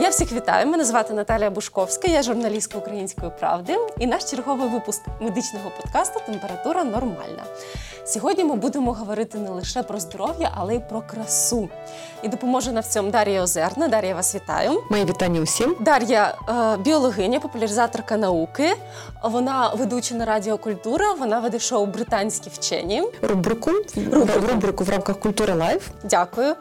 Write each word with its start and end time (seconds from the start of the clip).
Я 0.00 0.08
всіх 0.08 0.32
вітаю. 0.32 0.66
Мене 0.66 0.84
звати 0.84 1.14
Наталія 1.14 1.50
Бушковська, 1.50 2.08
я 2.08 2.22
журналістка 2.22 2.78
української 2.78 3.30
правди 3.40 3.76
і 3.98 4.06
наш 4.06 4.30
черговий 4.30 4.68
випуск 4.68 5.00
медичного 5.20 5.70
подкасту 5.82 6.20
Температура 6.26 6.84
нормальна. 6.84 7.44
Сьогодні 8.06 8.44
ми 8.44 8.54
будемо 8.54 8.92
говорити 8.92 9.38
не 9.38 9.50
лише 9.50 9.82
про 9.82 10.00
здоров'я, 10.00 10.50
але 10.54 10.74
й 10.74 10.78
про 10.78 11.02
красу. 11.02 11.68
І 12.22 12.28
допоможе 12.28 12.72
нам 12.72 12.82
в 12.82 12.86
цьому 12.86 13.10
Дар'я 13.10 13.42
Озерна. 13.42 13.88
Дар'я 13.88 14.14
вас 14.14 14.34
вітаю. 14.34 14.82
Мої 14.90 15.04
вітання 15.04 15.40
усім. 15.40 15.76
Дар'я 15.80 16.34
е, 16.48 16.76
біологиня, 16.76 17.40
популяризаторка 17.40 18.16
науки. 18.16 18.76
Вона 19.22 19.68
ведуча 19.74 20.14
на 20.14 20.24
Радіо 20.24 20.58
Культура. 20.58 21.12
Вона 21.12 21.40
веде 21.40 21.58
шоу 21.58 21.86
Британські 21.86 22.50
вчені. 22.50 23.02
Рубрику 23.22 23.70
рубрику, 24.12 24.46
рубрику 24.52 24.84
в 24.84 24.90
рамках 24.90 25.18
культури 25.18 25.54
Live. 25.54 25.88
Дякую. 26.02 26.54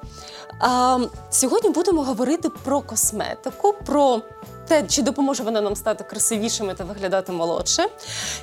А, 0.59 0.99
Сьогодні 1.29 1.69
будемо 1.69 2.03
говорити 2.03 2.49
про 2.49 2.81
косметику, 2.81 3.73
про 3.85 4.21
те, 4.67 4.83
чи 4.87 5.01
допоможе 5.01 5.43
вона 5.43 5.61
нам 5.61 5.75
стати 5.75 6.03
красивішими 6.03 6.73
та 6.73 6.83
виглядати 6.83 7.31
молодше. 7.31 7.85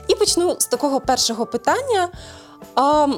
І 0.09 0.15
почну 0.15 0.57
з 0.61 0.67
такого 0.67 1.01
першого 1.01 1.47
питання. 1.47 2.09
А, 2.75 3.09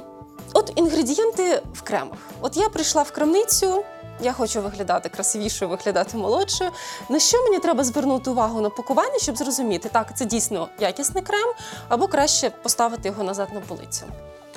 От 0.54 0.72
інгредієнти 0.76 1.62
в 1.74 1.82
кремах. 1.82 2.18
От 2.40 2.56
я 2.56 2.68
прийшла 2.68 3.02
в 3.02 3.10
крамницю. 3.10 3.84
Я 4.20 4.32
хочу 4.32 4.62
виглядати 4.62 5.08
красивішою, 5.08 5.70
виглядати 5.70 6.16
молодшою. 6.16 6.70
На 7.08 7.18
що 7.18 7.42
мені 7.42 7.58
треба 7.58 7.84
звернути 7.84 8.30
увагу 8.30 8.60
на 8.60 8.70
пакування, 8.70 9.18
щоб 9.18 9.36
зрозуміти, 9.36 9.88
так 9.92 10.16
це 10.16 10.24
дійсно 10.24 10.68
якісний 10.80 11.22
крем, 11.22 11.48
або 11.88 12.08
краще 12.08 12.50
поставити 12.50 13.08
його 13.08 13.22
назад 13.22 13.48
на 13.54 13.60
полицю. 13.60 14.06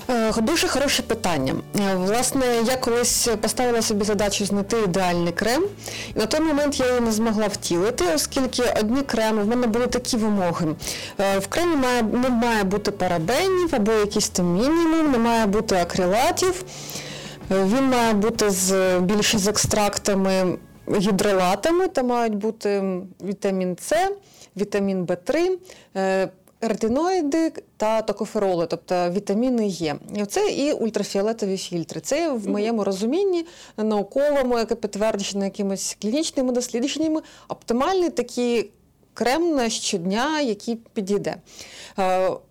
Е, 0.10 0.34
дуже 0.42 0.68
хороше 0.68 1.04
питання. 1.04 1.56
Е, 1.80 1.96
власне, 1.96 2.46
я 2.68 2.78
колись 2.78 3.30
поставила 3.42 3.82
собі 3.82 4.06
задачу 4.06 4.46
знайти 4.46 4.78
ідеальний 4.82 5.34
крем, 5.34 5.64
і 6.16 6.20
на 6.20 6.26
той 6.26 6.40
момент 6.40 6.80
я 6.80 6.88
її 6.88 7.00
не 7.00 7.12
змогла 7.12 7.48
втілити, 7.48 8.06
оскільки 8.16 8.64
одні 8.80 9.02
креми 9.02 9.44
в 9.44 9.48
мене 9.48 9.68
були 9.68 9.88
такі 9.88 10.18
вимоги. 10.18 10.76
Е, 11.20 11.40
в 11.40 11.48
кремі 11.48 11.76
має, 11.76 12.04
не 12.04 12.30
має 12.30 12.64
бути 12.64 12.92
парабенів 12.92 13.76
або 13.76 13.92
якийсь 13.92 14.30
там 14.30 14.54
мінімум, 14.54 15.12
не 15.12 15.18
має 15.18 15.46
бути 15.46 15.76
акрилатів. 15.76 16.64
Він 17.52 17.84
має 17.84 18.14
бути 18.14 18.50
з 18.50 19.00
більше 19.00 19.38
з 19.38 19.48
екстрактами 19.48 20.58
гідролатами, 20.98 21.88
та 21.88 22.04
мають 22.04 22.36
бути 22.36 22.84
вітамін 23.24 23.78
С, 23.82 24.12
вітамін 24.58 25.06
В3 25.06 25.58
ретиноїди 26.62 27.52
та 27.78 28.02
токофероли, 28.02 28.66
тобто 28.66 29.10
вітаміни 29.10 29.68
Є. 29.68 29.96
І 30.16 30.26
це 30.26 30.52
і 30.52 30.72
ультрафіолетові 30.72 31.58
фільтри. 31.58 32.02
Це 32.02 32.32
в 32.32 32.50
моєму 32.50 32.84
розумінні 32.84 33.46
науковому, 33.78 34.60
яке 34.60 34.76
підтверджено 34.76 35.46
якимись 35.46 35.98
клінічними 36.02 36.52
дослідженнями, 36.52 37.22
оптимальний 37.48 38.10
такий 38.10 38.70
крем 39.14 39.56
на 39.56 39.70
щодня, 39.70 40.42
який 40.42 40.76
підійде. 40.76 41.36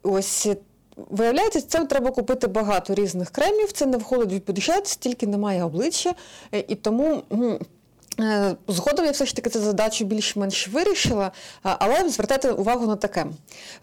Ось 0.02 0.48
Виявляється, 0.96 1.60
це 1.60 1.84
треба 1.84 2.10
купити 2.10 2.46
багато 2.46 2.94
різних 2.94 3.30
кремів. 3.30 3.72
Це 3.72 3.86
не 3.86 3.96
входить 3.96 4.42
в 4.42 4.46
бюджет, 4.46 4.86
стільки 4.86 5.26
немає 5.26 5.64
обличчя, 5.64 6.14
е, 6.52 6.64
і 6.68 6.74
тому 6.74 7.22
Е, 7.32 7.58
згодом 8.68 9.04
я 9.04 9.10
все 9.10 9.26
ж 9.26 9.36
таки 9.36 9.50
цю 9.50 9.60
задачу 9.60 10.04
більш-менш 10.04 10.68
вирішила, 10.68 11.32
але 11.62 12.08
звертайте 12.08 12.52
увагу 12.52 12.86
на 12.86 12.96
таке. 12.96 13.26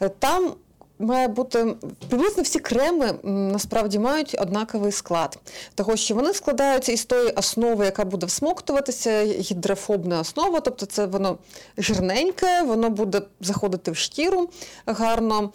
Е, 0.02 0.10
там 0.10 0.54
має 1.00 1.28
бути 1.28 1.76
приблизно 2.10 2.44
всі 2.44 2.60
креми 2.60 3.14
насправді 3.24 4.00
мають 4.00 4.36
однаковий 4.40 4.92
склад, 4.92 5.40
того 5.76 5.96
що 5.96 6.16
вони 6.16 6.34
складаються 6.34 6.92
із 6.92 7.06
тої 7.06 7.30
основи, 7.30 7.86
яка 7.86 8.06
буде 8.06 8.26
всмоктуватися, 8.26 9.24
гідрофобна 9.24 10.20
основа, 10.20 10.60
тобто 10.60 10.86
це 10.86 11.06
воно 11.06 11.38
жирненьке, 11.78 12.62
воно 12.62 12.90
буде 12.90 13.22
заходити 13.40 13.92
в 13.92 13.98
шкіру 13.98 14.50
гарно. 14.86 15.52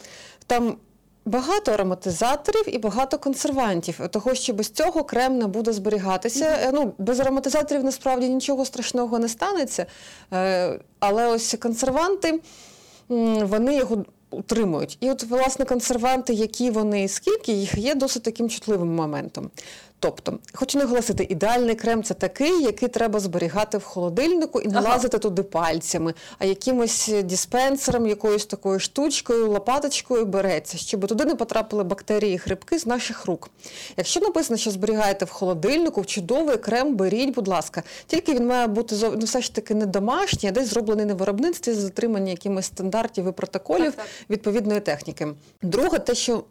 Там 0.47 0.77
Багато 1.27 1.71
ароматизаторів 1.71 2.75
і 2.75 2.77
багато 2.77 3.17
консервантів, 3.17 3.99
того 4.11 4.35
що 4.35 4.53
без 4.53 4.69
цього 4.69 5.03
крем 5.03 5.37
не 5.37 5.47
буде 5.47 5.73
зберігатися. 5.73 6.45
Mm-hmm. 6.45 6.69
Ну, 6.73 6.93
Без 6.97 7.19
ароматизаторів 7.19 7.83
насправді 7.83 8.29
нічого 8.29 8.65
страшного 8.65 9.19
не 9.19 9.29
станеться. 9.29 9.85
Е, 10.33 10.79
але 10.99 11.27
ось 11.27 11.55
консерванти 11.59 12.39
вони 13.43 13.75
його 13.75 14.05
утримують. 14.29 14.97
І 14.99 15.09
от, 15.09 15.23
власне, 15.23 15.65
консерванти, 15.65 16.33
які 16.33 16.71
вони 16.71 17.03
і 17.03 17.07
скільки 17.07 17.51
їх 17.51 17.77
є 17.77 17.95
досить 17.95 18.23
таким 18.23 18.49
чутливим 18.49 18.95
моментом. 18.95 19.49
Тобто, 19.99 20.39
хочу 20.53 20.79
наголосити, 20.79 21.27
ідеальний 21.29 21.75
крем 21.75 22.03
це 22.03 22.13
такий, 22.13 22.63
який 22.63 22.89
треба 22.89 23.19
зберігати 23.19 23.77
в 23.77 23.83
холодильнику 23.83 24.61
і 24.61 24.67
не 24.67 24.79
ага. 24.79 24.89
лазити 24.89 25.17
туди 25.17 25.43
пальцями, 25.43 26.13
а 26.39 26.45
якимось 26.45 27.11
диспенсером, 27.23 28.07
якоюсь 28.07 28.45
такою 28.45 28.79
штучкою, 28.79 29.51
лопаточкою 29.51 30.25
береться, 30.25 30.77
щоб 30.77 31.07
туди 31.07 31.25
не 31.25 31.35
потрапили 31.35 31.83
бактерії 31.83 32.33
і 32.33 32.37
грибки 32.37 32.79
з 32.79 32.85
наших 32.85 33.25
рук. 33.25 33.49
Якщо 33.97 34.19
написано, 34.19 34.57
що 34.57 34.71
зберігаєте 34.71 35.25
в 35.25 35.29
холодильнику, 35.29 36.05
чудовий 36.05 36.57
крем 36.57 36.95
беріть, 36.95 37.35
будь 37.35 37.47
ласка, 37.47 37.83
тільки 38.07 38.33
він 38.33 38.47
має 38.47 38.67
бути 38.67 38.95
ну, 39.01 39.25
все 39.25 39.41
ж 39.41 39.55
таки 39.55 39.75
не 39.75 39.85
домашній, 39.85 40.49
а 40.49 40.51
десь 40.51 40.69
зроблений 40.69 41.05
на 41.05 41.13
виробництві 41.13 41.73
з 41.73 41.77
затримання 41.77 42.31
якимось 42.31 42.65
стандартів 42.65 43.27
і 43.27 43.31
протоколів 43.31 43.91
так, 43.91 43.95
так. 43.95 44.05
відповідної 44.29 44.79
техніки. 44.79 45.27
Друге, 45.61 45.99
те, 45.99 46.15
що 46.15 46.43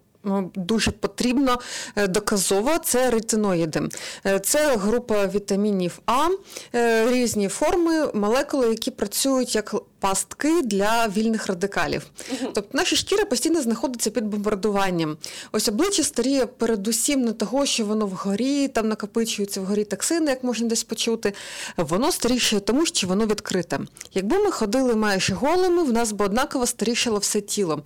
дуже 0.54 0.90
потрібно 0.90 1.58
е, 1.96 2.06
доказово, 2.06 2.78
це 2.78 3.10
ретиноїди. 3.10 3.82
Е, 4.26 4.38
це 4.38 4.76
група 4.76 5.26
вітамінів 5.26 5.98
А, 6.06 6.28
е, 6.74 7.10
різні 7.10 7.48
форми, 7.48 8.10
молекули, 8.14 8.68
які 8.68 8.90
працюють 8.90 9.54
як 9.54 9.74
пастки 10.00 10.62
для 10.62 11.08
вільних 11.08 11.46
радикалів. 11.46 12.06
Тобто 12.40 12.64
наша 12.72 12.96
шкіра 12.96 13.24
постійно 13.24 13.62
знаходиться 13.62 14.10
під 14.10 14.24
бомбардуванням. 14.24 15.16
Ось 15.52 15.68
обличчя 15.68 16.02
старіє 16.02 16.46
передусім 16.46 17.22
не 17.22 17.32
того, 17.32 17.66
що 17.66 17.84
воно 17.84 18.06
вгорі, 18.06 18.68
там 18.68 18.88
накопичуються 18.88 19.60
вгорі 19.60 19.84
токсини, 19.84 20.30
як 20.30 20.44
можна 20.44 20.68
десь 20.68 20.84
почути. 20.84 21.32
Воно 21.76 22.12
старіше 22.12 22.60
тому, 22.60 22.86
що 22.86 23.06
воно 23.06 23.26
відкрите. 23.26 23.80
Якби 24.14 24.38
ми 24.38 24.50
ходили 24.50 24.94
майже 24.94 25.34
голими, 25.34 25.82
в 25.82 25.92
нас 25.92 26.12
би 26.12 26.24
однаково 26.24 26.66
старішало 26.66 27.18
все 27.18 27.40
тіло. 27.40 27.82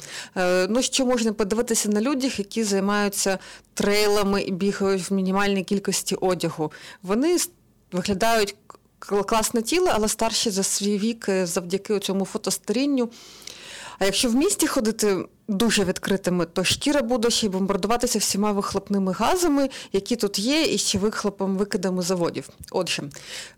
Ну, 0.69 0.83
що 0.83 1.07
можна 1.07 1.33
подивитися 1.33 1.89
на 1.89 2.01
людях, 2.01 2.30
які 2.39 2.65
займаються 2.65 3.39
трейлами 3.75 4.43
і 4.43 4.51
бігають 4.51 5.11
в 5.11 5.15
мінімальній 5.15 5.65
кількості 5.65 6.15
одягу. 6.15 6.73
Вони 7.03 7.37
виглядають 7.93 8.57
класне 9.01 9.63
тіло, 9.63 9.89
але 9.93 10.09
старші 10.09 10.51
за 10.51 10.63
свій 10.63 10.99
вік 10.99 11.29
е, 11.29 11.47
завдяки 11.47 11.99
цьому 11.99 12.25
фотостарінню. 12.25 13.11
А 13.99 14.05
якщо 14.05 14.29
в 14.29 14.35
місті 14.35 14.67
ходити 14.67 15.25
дуже 15.51 15.85
відкритими, 15.85 16.47
то 16.47 16.65
шкіра 16.65 17.03
буде 17.03 17.31
ще 17.31 17.47
й 17.47 17.49
бомбардуватися 17.49 18.19
всіма 18.19 18.53
вихлопними 18.53 19.13
газами, 19.13 19.69
які 19.93 20.17
тут 20.17 20.39
є, 20.39 20.75
і 20.75 20.79
ще 20.79 20.99
вихлопом 20.99 21.57
викидами 21.57 22.03
заводів. 22.03 22.49
Отже, 22.71 23.03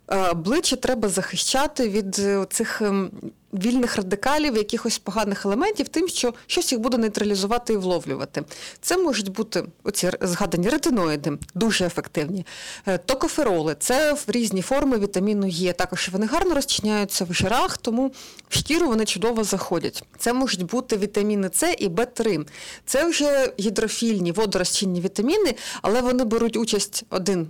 е, 0.08 0.30
обличчя 0.30 0.76
треба 0.76 1.08
захищати 1.08 1.88
від 1.88 2.18
е, 2.18 2.46
цих 2.50 2.82
ем, 2.82 3.10
вільних 3.52 3.96
радикалів, 3.96 4.56
якихось 4.56 4.98
поганих 4.98 5.46
елементів, 5.46 5.88
тим, 5.88 6.08
що 6.08 6.34
щось 6.46 6.72
їх 6.72 6.80
буде 6.80 6.98
нейтралізувати 6.98 7.72
і 7.72 7.76
вловлювати. 7.76 8.42
Це 8.80 8.96
можуть 8.96 9.28
бути 9.28 9.64
оці 9.84 10.10
згадані 10.20 10.68
ретиноїди, 10.68 11.38
дуже 11.54 11.86
ефективні. 11.86 12.46
Е, 12.86 12.98
токофероли 12.98 13.76
це 13.78 14.12
в 14.12 14.24
різні 14.26 14.62
форми 14.62 14.98
вітаміну 14.98 15.46
Є. 15.46 15.72
Також 15.72 16.08
вони 16.12 16.26
гарно 16.26 16.54
розчиняються 16.54 17.24
в 17.24 17.34
жирах, 17.34 17.76
тому 17.76 18.12
в 18.48 18.58
шкіру 18.58 18.86
вони 18.88 19.04
чудово 19.04 19.44
заходять. 19.44 20.04
Це 20.18 20.32
можуть 20.32 20.62
бути 20.62 20.96
вітаміни 20.96 21.50
С 21.54 21.74
і 21.82 21.88
Б3. 21.88 22.46
Це 22.86 23.06
вже 23.06 23.52
гідрофільні 23.60 24.32
водорозчинні 24.32 25.00
вітаміни, 25.00 25.54
але 25.82 26.00
вони 26.00 26.24
беруть 26.24 26.56
участь 26.56 27.04
один 27.10 27.48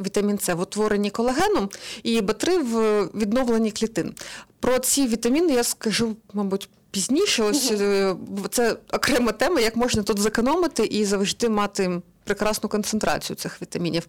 вітамін 0.00 0.38
С 0.38 0.54
в 0.54 0.60
утворенні 0.60 1.10
колагену 1.10 1.70
і 2.02 2.20
Б3 2.20 2.62
в 2.62 3.02
відновленні 3.20 3.70
клітин. 3.70 4.14
Про 4.60 4.78
ці 4.78 5.06
вітаміни 5.06 5.52
я 5.52 5.64
скажу, 5.64 6.16
мабуть, 6.32 6.68
пізніше. 6.90 7.42
Ось 7.42 7.70
угу. 7.70 8.18
це 8.50 8.76
окрема 8.92 9.32
тема, 9.32 9.60
як 9.60 9.76
можна 9.76 10.02
тут 10.02 10.18
зекономити 10.18 10.84
і 10.84 11.04
завжди 11.04 11.48
мати 11.48 12.00
прекрасну 12.26 12.68
концентрацію 12.68 13.36
цих 13.36 13.62
вітамінів. 13.62 14.06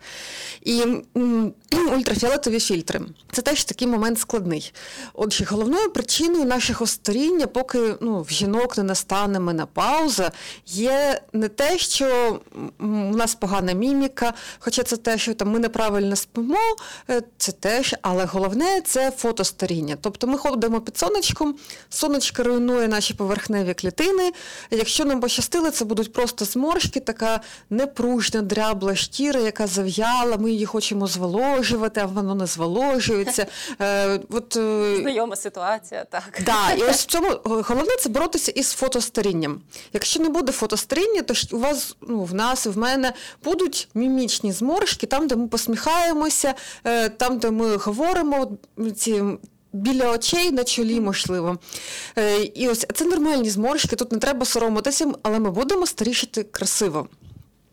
І 0.61 0.83
ультрафіолетові 1.95 2.59
фільтри 2.59 3.01
це 3.31 3.41
теж 3.41 3.63
такий 3.63 3.87
момент 3.87 4.19
складний. 4.19 4.73
Отже, 5.13 5.45
головною 5.45 5.89
причиною 5.89 6.45
нашого 6.45 6.87
старіння, 6.87 7.47
поки 7.47 7.95
ну, 8.01 8.21
в 8.21 8.29
жінок 8.29 8.77
не 8.77 8.83
настане 8.83 9.39
менопауза, 9.39 10.31
є 10.65 11.21
не 11.33 11.47
те, 11.47 11.77
що 11.77 12.39
у 12.79 12.85
нас 13.17 13.35
погана 13.35 13.73
міміка, 13.73 14.33
хоча 14.59 14.83
це 14.83 14.97
те, 14.97 15.17
що 15.17 15.33
там 15.33 15.49
ми 15.49 15.59
неправильно 15.59 16.15
спимо, 16.15 16.57
е, 17.09 17.21
це 17.37 17.51
теж, 17.51 17.95
але 18.01 18.25
головне 18.25 18.81
це 18.81 19.11
фотостаріння. 19.11 19.97
Тобто 20.01 20.27
ми 20.27 20.37
ходимо 20.37 20.81
під 20.81 20.97
сонечком, 20.97 21.55
сонечко 21.89 22.43
руйнує 22.43 22.87
наші 22.87 23.13
поверхневі 23.13 23.73
клітини. 23.73 24.31
Якщо 24.71 25.05
нам 25.05 25.19
пощастило, 25.19 25.71
це 25.71 25.85
будуть 25.85 26.13
просто 26.13 26.45
зморшки, 26.45 26.99
така 26.99 27.41
непружна 27.69 28.06
пружня, 28.07 28.41
дрябла 28.41 28.95
шкіра, 28.95 29.39
яка 29.39 29.67
зав'яла, 29.67 30.37
ми 30.37 30.51
її 30.51 30.65
хочемо 30.65 31.07
зволожувати, 31.07 32.01
а 32.01 32.05
воно 32.05 32.35
не 32.35 32.45
зволожується. 32.45 33.45
Е, 33.81 34.19
от, 34.29 34.55
е, 34.57 34.97
Знайома 35.01 35.35
ситуація, 35.35 36.03
так. 36.03 36.41
Да, 36.45 36.71
І 36.71 36.83
ось 36.83 37.03
в 37.03 37.05
цьому 37.11 37.27
головне 37.43 37.95
це 37.99 38.09
боротися 38.09 38.51
із 38.51 38.71
фотостарінням. 38.71 39.61
Якщо 39.93 40.19
не 40.19 40.29
буде 40.29 40.51
фотостаріння, 40.51 41.21
то 41.21 41.33
у 41.51 41.59
вас, 41.59 41.95
ну, 42.01 42.23
в 42.23 42.33
нас 42.33 42.65
і 42.65 42.69
в 42.69 42.77
мене 42.77 43.13
будуть 43.43 43.89
мімічні 43.93 44.51
зморшки, 44.51 45.07
там, 45.07 45.27
де 45.27 45.35
ми 45.35 45.47
посміхаємося, 45.47 46.53
е, 46.83 47.09
там, 47.09 47.37
де 47.37 47.51
ми 47.51 47.75
говоримо, 47.75 48.51
ці 48.95 49.23
біля 49.73 50.11
очей 50.11 50.51
на 50.51 50.63
чолі, 50.63 50.99
можливо. 50.99 51.57
Е, 52.17 52.43
і 52.43 52.67
ось 52.67 52.85
це 52.93 53.05
нормальні 53.05 53.49
зморшки, 53.49 53.95
тут 53.95 54.11
не 54.11 54.17
треба 54.17 54.45
соромитися, 54.45 55.11
але 55.23 55.39
ми 55.39 55.51
будемо 55.51 55.85
старішити 55.85 56.43
красиво. 56.43 57.07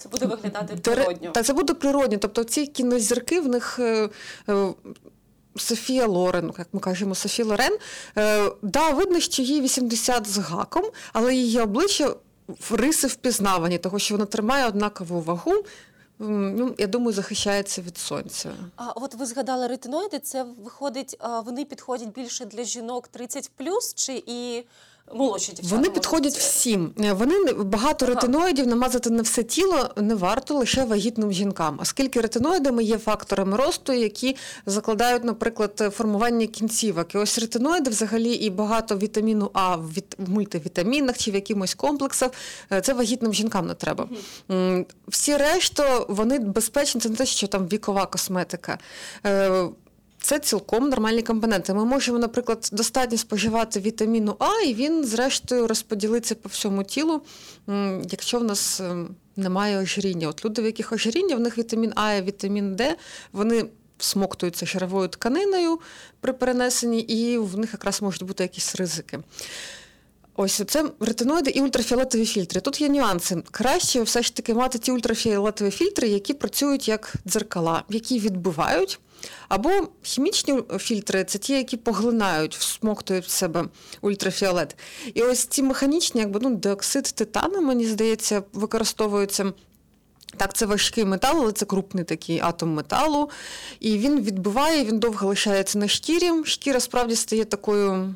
Це 0.05 0.11
буде 0.11 0.27
виглядати 0.27 0.77
природньо. 0.77 1.31
Так, 1.31 1.45
це 1.45 1.53
буде 1.53 1.75
природньо. 1.75 2.19
Тобто 2.19 2.45
ці 2.45 2.67
кінозірки 2.67 3.41
в 3.41 3.49
них. 3.49 3.79
Е, 3.79 4.09
е, 4.49 4.73
Софія 5.57 6.07
Лорен, 6.07 6.53
як 6.59 6.69
ми 6.73 6.81
кажемо, 6.81 7.15
Софія 7.15 7.49
Лорен, 7.49 7.79
да, 8.63 8.91
видно, 8.91 9.21
що 9.21 9.43
їй 9.43 9.61
80 9.61 10.27
з 10.27 10.39
гаком, 10.39 10.85
але 11.13 11.35
її 11.35 11.61
обличчя 11.61 12.15
в 12.49 12.75
риси 12.75 13.07
впізнавані, 13.07 13.79
тому 13.79 13.99
що 13.99 14.15
вона 14.15 14.25
тримає 14.25 14.67
однакову 14.67 15.21
вагу, 15.21 15.53
ну, 16.19 16.75
я 16.79 16.87
думаю, 16.87 17.13
захищається 17.13 17.83
від 17.83 17.99
сонця. 17.99 18.51
А 18.77 18.91
от 18.91 19.15
ви 19.15 19.27
згадали 19.27 19.67
ретиноїди, 19.67 20.19
це 20.19 20.47
виходить, 20.65 21.19
вони 21.45 21.65
підходять 21.65 22.09
більше 22.09 22.45
для 22.45 22.65
жінок 22.65 23.09
30+, 23.19 23.95
чи 23.95 24.23
і 24.27 24.65
молодші 25.13 25.53
дівчата. 25.53 25.77
Вони 25.77 25.91
підходять 25.91 26.33
всім. 26.33 26.93
Е, 27.01 27.13
вони 27.13 27.53
багато 27.53 28.05
ага. 28.05 28.15
ретиноїдів 28.15 28.67
намазати 28.67 29.11
на 29.11 29.23
все 29.23 29.43
тіло 29.43 29.91
не 29.97 30.15
варто 30.15 30.55
лише 30.55 30.85
вагітним 30.85 31.33
жінкам, 31.33 31.79
оскільки 31.83 32.21
ретиноїдами 32.21 32.85
є 32.85 32.99
факторами 32.99 33.57
росту, 33.57 33.93
які 33.93 34.37
закладають, 34.67 35.25
наприклад, 35.25 35.93
формування 35.97 36.47
кінцівок. 36.47 37.15
І 37.15 37.19
ось 37.19 37.39
ретиноїди 37.39 37.91
взагалі 37.91 38.33
і 38.33 38.51
багато 38.51 38.97
вітаміну 38.97 39.51
А 39.53 39.77
в 39.77 39.89
мультивітамінах 40.19 41.19
чи 41.19 41.31
в 41.31 41.35
якимось 41.35 41.75
комплексах. 41.75 42.31
Е, 42.73 42.81
це 42.81 42.93
вагітним 42.93 43.35
жінкам 43.35 43.67
не 43.67 43.75
треба. 43.75 44.09
Угу. 44.49 44.85
Всі 45.09 45.37
решта 45.37 46.05
вони 46.09 46.39
безпечні, 46.39 47.01
це 47.01 47.09
не 47.09 47.17
те, 47.17 47.27
що 47.27 47.47
там 47.47 47.69
вікова 47.69 48.07
косметика. 48.07 48.79
Це 50.25 50.39
цілком 50.39 50.89
нормальні 50.89 51.23
компоненти. 51.23 51.75
Ми 51.75 51.85
можемо, 51.85 52.19
наприклад, 52.19 52.69
достатньо 52.73 53.19
споживати 53.19 53.81
вітаміну 53.81 54.37
А, 54.39 54.63
і 54.67 54.75
він, 54.75 55.05
зрештою, 55.05 55.67
розподілиться 55.67 56.35
по 56.35 56.49
всьому 56.49 56.85
тілу, 56.85 57.23
якщо 58.11 58.39
в 58.39 58.45
нас 58.45 58.81
ем, 58.81 59.17
немає 59.37 59.79
ожиріння. 59.79 60.29
От 60.29 60.45
люди, 60.45 60.63
в 60.63 60.65
яких 60.65 60.93
ожиріння, 60.93 61.37
в 61.37 61.41
них 61.41 61.59
вітамін 61.59 61.93
А 61.97 62.13
і 62.13 62.23
вітамін 62.23 62.77
Д, 62.77 62.97
вони 63.33 63.65
смоктуються 63.99 64.67
жировою 64.67 65.09
тканиною 65.09 65.81
при 66.21 66.33
перенесенні, 66.33 67.01
і 67.01 67.39
в 67.39 67.59
них 67.59 67.73
якраз 67.73 68.03
можуть 68.03 68.23
бути 68.23 68.43
якісь 68.43 68.77
ризики. 68.77 69.19
Ось 70.37 70.63
це 70.67 70.85
ретиноїди 71.01 71.51
і 71.51 71.61
ультрафіолетові 71.61 72.27
фільтри. 72.27 72.61
Тут 72.61 72.81
є 72.81 72.89
нюанси. 72.89 73.43
Краще 73.51 74.03
все 74.03 74.23
ж 74.23 74.37
таки 74.37 74.55
мати 74.55 74.79
ті 74.79 74.93
ультрафіолетові 74.93 75.71
фільтри, 75.71 76.09
які 76.09 76.35
працюють 76.35 76.89
як 76.89 77.15
дзеркала, 77.27 77.83
які 77.89 78.19
відбивають 78.19 79.01
або 79.49 79.71
хімічні 80.03 80.63
фільтри 80.79 81.25
це 81.25 81.39
ті, 81.39 81.53
які 81.53 81.77
поглинають, 81.77 82.57
всмоктують 82.57 83.27
в 83.27 83.31
себе 83.31 83.65
ультрафіолет. 84.01 84.77
І 85.15 85.23
ось 85.23 85.45
ці 85.45 85.63
механічні, 85.63 86.21
якби 86.21 86.41
ну, 86.43 86.55
диоксид 86.55 87.05
титану, 87.05 87.61
мені 87.61 87.87
здається, 87.87 88.43
використовуються. 88.53 89.53
Так, 90.37 90.55
це 90.55 90.67
важкий 90.67 91.05
метал, 91.05 91.37
але 91.39 91.53
це 91.53 91.67
крупний 91.67 92.05
такий 92.05 92.41
атом 92.41 92.75
металу. 92.75 93.31
І 93.81 93.99
він 93.99 94.21
відбиває, 94.21 94.85
він 94.85 94.99
довго 94.99 95.29
лишається 95.29 95.79
на 95.79 95.89
шкірі. 95.89 96.31
Шкіра 96.45 96.81
справді 96.81 97.17
стає 97.17 97.45
такою 97.45 98.15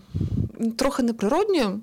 трохи 0.77 1.03
неприродньою, 1.03 1.81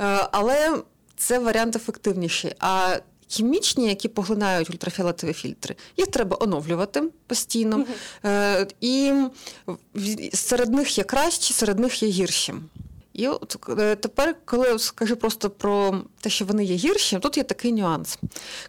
е, 0.00 0.28
але 0.32 0.82
це 1.16 1.38
варіант 1.38 1.76
ефективніший. 1.76 2.54
А 2.58 2.96
хімічні, 3.28 3.88
які 3.88 4.08
поглинають 4.08 4.70
ультрафіолетові 4.70 5.32
фільтри. 5.32 5.76
Їх 5.96 6.06
треба 6.06 6.36
оновлювати 6.40 7.02
постійно. 7.26 7.84
Е, 8.24 8.66
І 8.80 9.12
серед 10.34 10.72
них 10.72 10.98
є 10.98 11.04
кращі, 11.04 11.54
серед 11.54 11.78
них 11.78 12.02
є 12.02 12.08
гірші. 12.08 12.54
І 13.18 13.28
от 13.28 13.56
е, 13.78 13.96
тепер, 13.96 14.36
коли 14.44 14.78
скажу 14.78 15.16
просто 15.16 15.50
про 15.50 16.02
те, 16.20 16.30
що 16.30 16.44
вони 16.44 16.64
є 16.64 16.76
гірші, 16.76 17.18
тут 17.18 17.36
є 17.36 17.42
такий 17.42 17.72
нюанс. 17.72 18.18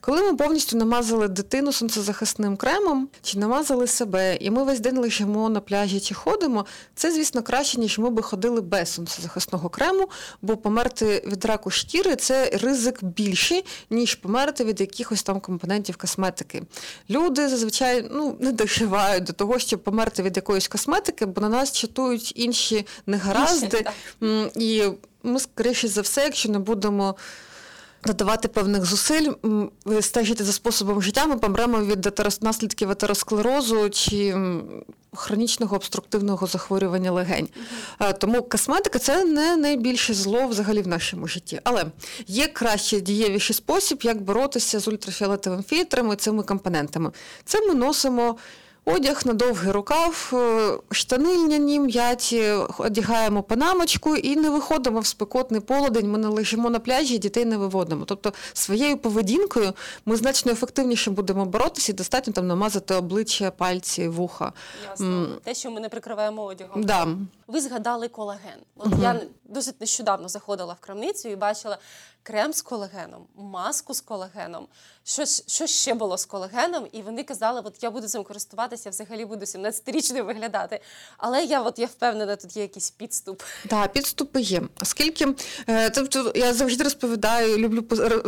Коли 0.02 0.22
ми 0.22 0.36
повністю 0.36 0.78
намазали 0.78 1.28
дитину 1.28 1.72
сонцезахисним 1.72 2.58
кремом, 2.58 3.10
чи 3.22 3.40
намазали 3.40 3.88
себе, 3.88 4.36
і 4.36 4.52
ми 4.52 4.64
весь 4.64 4.80
день 4.80 4.98
лежимо 4.98 5.50
на 5.50 5.60
пляжі 5.60 6.00
чи 6.00 6.14
ходимо, 6.14 6.66
це, 6.96 7.12
звісно, 7.12 7.44
краще, 7.44 7.80
ніж 7.80 8.00
ми 8.00 8.10
би 8.10 8.22
ходили 8.22 8.62
без 8.62 8.90
сонцезахисного 8.90 9.70
крему, 9.70 10.10
бо 10.42 10.58
померти 10.58 11.24
від 11.28 11.46
раку 11.46 11.70
шкіри 11.70 12.16
це 12.16 12.50
ризик 12.54 13.04
більший, 13.04 13.66
ніж 13.90 14.16
померти 14.16 14.64
від 14.64 14.82
якихось 14.82 15.24
там 15.24 15.40
компонентів 15.40 15.98
косметики. 15.98 16.64
Люди 17.10 17.50
зазвичай 17.50 18.10
ну, 18.12 18.38
не 18.40 18.52
доживають 18.52 19.24
до 19.24 19.34
того, 19.34 19.60
щоб 19.60 19.84
померти 19.84 20.24
від 20.24 20.36
якоїсь 20.36 20.68
косметики, 20.68 21.26
бо 21.26 21.42
на 21.42 21.50
нас 21.50 21.72
чатують 21.72 22.34
інші 22.36 22.86
негаразди. 23.06 23.86
І 24.56 24.84
ми, 25.24 25.40
скоріше 25.40 25.88
за 25.88 26.02
все, 26.02 26.24
якщо 26.24 26.50
не 26.50 26.60
будемо 26.60 27.16
додавати 28.06 28.48
певних 28.48 28.86
зусиль, 28.86 29.32
стежити 30.02 30.44
за 30.44 30.54
способом 30.54 31.02
життя, 31.02 31.26
ми 31.26 31.38
помремо 31.38 31.80
від 31.80 32.12
наслідків 32.42 32.92
атеросклерозу 32.92 33.90
чи 33.90 34.36
хронічного 35.16 35.76
обструктивного 35.76 36.48
захворювання 36.48 37.12
легень. 37.12 37.48
Тому 38.20 38.44
косметика 38.44 39.00
це 39.00 39.26
не 39.26 39.58
найбільше 39.58 40.14
зло 40.14 40.48
взагалі 40.48 40.82
в 40.82 40.88
нашому 40.88 41.28
житті. 41.28 41.60
Але 41.64 41.86
є 42.28 42.48
кращий 42.48 43.02
дієвіший 43.02 43.56
спосіб, 43.56 44.00
як 44.04 44.22
боротися 44.22 44.80
з 44.80 44.88
ультрафіолетовими 44.88 45.64
фільтрами, 45.64 46.16
цими 46.16 46.44
компонентами. 46.44 47.12
Це 47.46 47.68
ми 47.68 47.74
носимо. 47.74 48.38
Одяг 48.86 49.26
на 49.26 49.34
довгий 49.34 49.72
рукав, 49.72 50.32
е, 50.34 50.72
штани 50.92 51.38
льняні 51.38 51.80
м'яті, 51.80 52.52
одягаємо 52.78 53.44
панамочку 53.44 54.16
і 54.16 54.36
не 54.36 54.50
виходимо 54.50 55.00
в 55.00 55.06
спекотний 55.06 55.62
полудень. 55.62 56.12
Ми 56.12 56.18
не 56.18 56.28
лежимо 56.28 56.70
на 56.70 56.80
пляжі, 56.80 57.18
дітей 57.18 57.46
не 57.46 57.58
виводимо. 57.58 58.06
Тобто 58.06 58.34
своєю 58.54 58.98
поведінкою 58.98 59.74
ми 60.06 60.16
значно 60.16 60.52
ефективніше 60.52 61.12
будемо 61.12 61.46
боротися 61.46 61.92
і 61.92 61.96
достатньо 61.96 62.34
там 62.34 62.48
намазати 62.48 62.94
обличчя, 62.94 63.52
пальці, 63.52 64.08
вуха. 64.08 64.54
Ясно. 64.90 65.28
Те, 65.44 65.54
що 65.54 65.72
ми 65.72 65.80
не 65.82 65.90
прикриваємо 65.90 66.44
одягом. 66.44 66.84
Да. 66.84 67.08
Ви 67.48 67.62
згадали 67.62 68.08
колаген. 68.08 68.60
От 68.78 68.88
угу. 68.88 69.02
я 69.02 69.22
досить 69.46 69.82
нещодавно 69.82 70.30
заходила 70.30 70.74
в 70.74 70.80
крамницю 70.80 71.30
і 71.30 71.36
бачила 71.36 71.78
крем 72.24 72.54
з 72.54 72.62
колагеном, 72.62 73.28
маску 73.36 73.94
з 73.94 74.02
колагеном. 74.02 74.68
Що 75.04 75.26
що 75.26 75.68
ще 75.68 75.94
було 75.94 76.18
з 76.18 76.26
колагеном? 76.26 76.88
І 76.92 77.02
вони 77.02 77.24
казали, 77.24 77.62
от 77.66 77.84
я 77.84 77.92
буду 77.92 78.08
цим 78.08 78.24
користуватися, 78.24 78.90
взагалі 78.90 79.26
буду 79.26 79.46
17-річною 79.46 80.26
виглядати. 80.26 80.80
Але 81.18 81.44
я 81.44 81.62
от 81.62 81.80
я 81.80 81.86
впевнена, 81.86 82.36
тут 82.36 82.56
є 82.56 82.62
якийсь 82.62 82.90
підступ. 82.92 83.44
Так, 83.68 83.94
підступи 83.94 84.42
є. 84.42 84.62
Оскільки 84.82 85.28
тобто 85.96 86.32
я 86.36 86.54
завжди 86.54 86.84
розповідаю, 86.84 87.58
люблю 87.58 87.84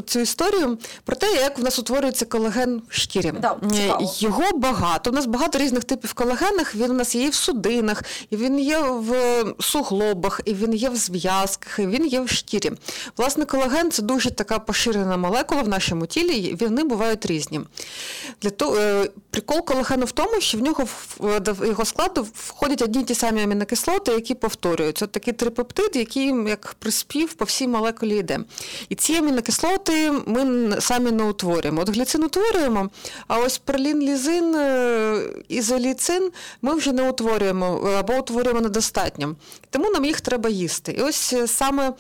цю 0.06 0.20
історію 0.20 0.78
про 1.04 1.16
те, 1.16 1.34
як 1.34 1.60
в 1.60 1.64
нас 1.64 1.80
утворюється 1.80 2.26
колаген 2.26 2.82
в 2.90 2.96
шкірі. 2.96 3.34
Да, 3.42 3.58
Його 4.18 4.58
багато. 4.58 5.10
У 5.10 5.14
нас 5.14 5.26
багато 5.26 5.58
різних 5.58 5.84
типів 5.84 6.14
колагенах. 6.14 6.76
Він 6.76 6.92
у 6.92 6.94
нас 6.94 7.16
є 7.16 7.24
і 7.24 7.30
в 7.30 7.34
судинах, 7.34 8.04
і 8.30 8.38
він 8.38 8.60
є 8.60 8.80
в 8.80 9.44
суглобах, 9.60 10.42
і 10.46 10.54
він 10.54 10.74
є 10.74 10.90
в 10.90 10.96
зв'язках, 10.96 11.80
і 11.80 11.88
він 11.88 12.06
є 12.06 12.22
в 12.22 12.30
шкірі. 12.30 12.72
Власне, 13.18 13.46
колаген 13.46 13.81
це 13.90 14.02
дуже 14.02 14.32
така 14.32 14.60
поширена 14.60 15.18
молекула 15.18 15.62
в 15.62 15.68
нашому 15.68 16.06
тілі. 16.06 16.38
і 16.38 16.56
Вони 16.56 16.84
бувають 16.84 17.26
різні. 17.26 17.62
Для 18.42 18.50
того, 18.50 18.78
е, 18.78 19.10
Прикол 19.30 19.66
колагену 19.66 20.06
в 20.06 20.12
тому, 20.12 20.42
що 20.42 20.58
в 20.58 20.62
нього 20.62 20.88
в 21.20 21.68
його 21.68 21.86
складу 21.86 22.28
входять 22.34 22.82
одні 22.82 23.04
ті 23.04 23.16
самі 23.16 23.44
амінокислоти, 23.44 24.12
які 24.12 24.36
повторюються. 24.36 25.06
От 25.06 25.12
такий 25.12 25.34
трипептид, 25.34 25.96
який 25.96 26.26
як 26.48 26.76
приспів 26.80 27.34
по 27.34 27.46
всій 27.46 27.68
молекулі 27.68 28.18
йде. 28.18 28.40
І 28.90 28.96
ці 28.96 29.16
амінокислоти 29.16 30.12
ми 30.26 30.72
самі 30.82 31.12
не 31.12 31.24
утворюємо. 31.24 31.82
От 31.82 31.90
гліцин 31.90 32.24
утворюємо, 32.24 32.90
а 33.28 33.38
ось 33.40 33.58
перлін, 33.58 34.02
лізин, 34.02 34.56
е, 34.56 35.22
ізоліцин 35.48 36.32
ми 36.62 36.76
вже 36.76 36.92
не 36.92 37.10
утворюємо 37.10 37.96
або 38.00 38.14
утворюємо 38.14 38.62
недостатньо. 38.62 39.36
Тому 39.70 39.90
нам 39.90 40.06
їх 40.06 40.22
треба 40.22 40.50
їсти. 40.50 40.92
І 40.92 41.02
ось 41.02 41.34
е, 41.34 41.48
саме. 41.48 41.94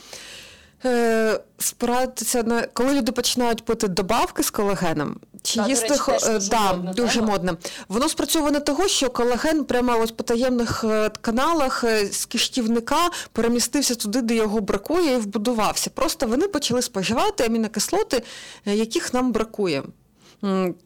Е, 0.86 1.40
спиратися 1.58 2.44
на 2.44 2.62
коли 2.62 2.94
люди 2.94 3.12
починають 3.12 3.66
пити 3.66 3.88
добавки 3.88 4.44
з 4.44 4.50
колагеном, 4.50 5.20
чи 5.42 5.60
да, 5.60 5.68
їсти 5.68 5.88
речі, 5.88 6.04
теж 6.06 6.24
дуже, 6.24 6.50
да, 6.50 6.74
модно, 6.74 6.94
дуже 6.94 7.22
модно. 7.22 7.58
Воно 7.88 8.10
спрацьоване 8.10 8.60
того, 8.60 8.88
що 8.88 9.10
колаген 9.10 9.66
прямо 9.66 10.00
ось 10.00 10.12
по 10.12 10.24
таємних 10.24 10.84
е, 10.84 11.10
каналах 11.22 11.84
з 12.12 12.26
кишківника 12.26 13.10
перемістився 13.32 13.96
туди, 13.96 14.22
де 14.22 14.36
його 14.36 14.62
бракує, 14.62 15.14
і 15.14 15.18
вбудувався. 15.18 15.90
Просто 15.90 16.28
вони 16.28 16.48
почали 16.48 16.82
споживати 16.82 17.44
амінокислоти, 17.44 18.24
яких 18.66 19.14
нам 19.14 19.32
бракує. 19.32 19.84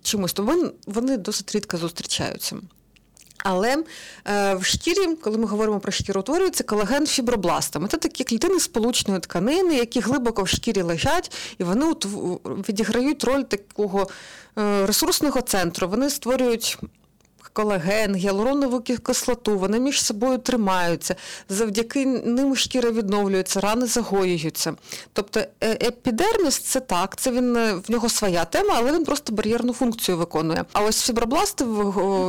чомусь, 0.03 0.33
то 0.33 0.71
вони 0.87 1.17
досить 1.17 1.55
рідко 1.55 1.77
зустрічаються. 1.77 2.55
Але 3.47 3.83
е, 4.27 4.55
в 4.55 4.65
шкірі, 4.65 5.15
коли 5.21 5.37
ми 5.37 5.45
говоримо 5.45 5.79
про 5.79 5.91
шкіру, 5.91 6.19
утворюється 6.19 6.63
колаген 6.63 7.07
фібробластами. 7.07 7.87
Це 7.87 7.97
такі 7.97 8.23
клітини 8.23 8.59
сполучної 8.59 9.19
тканини, 9.19 9.75
які 9.75 9.99
глибоко 9.99 10.43
в 10.43 10.47
шкірі 10.47 10.81
лежать, 10.81 11.31
і 11.57 11.63
вони 11.63 11.85
відіграють 12.45 13.23
роль 13.23 13.41
такого 13.41 14.07
е, 14.57 14.85
ресурсного 14.85 15.41
центру. 15.41 15.87
Вони 15.87 16.09
створюють 16.09 16.77
колаген, 17.53 18.15
гіалуронову 18.15 18.81
кислоту, 18.81 19.57
вони 19.57 19.79
між 19.79 20.03
собою 20.03 20.37
тримаються, 20.37 21.15
завдяки 21.49 22.05
ним 22.05 22.55
шкіра 22.55 22.91
відновлюється, 22.91 23.59
рани 23.59 23.85
загоюються. 23.85 24.75
Тобто 25.13 25.39
е, 25.39 25.71
епідерміс 25.71 26.59
це 26.59 26.79
так, 26.79 27.15
це 27.15 27.31
він 27.31 27.55
е, 27.55 27.73
в 27.73 27.91
нього 27.91 28.09
своя 28.09 28.45
тема, 28.45 28.73
але 28.77 28.91
він 28.91 29.05
просто 29.05 29.33
бар'єрну 29.33 29.73
функцію 29.73 30.17
виконує. 30.17 30.65
А 30.73 30.81
ось 30.81 31.01
фібробласти 31.01 31.65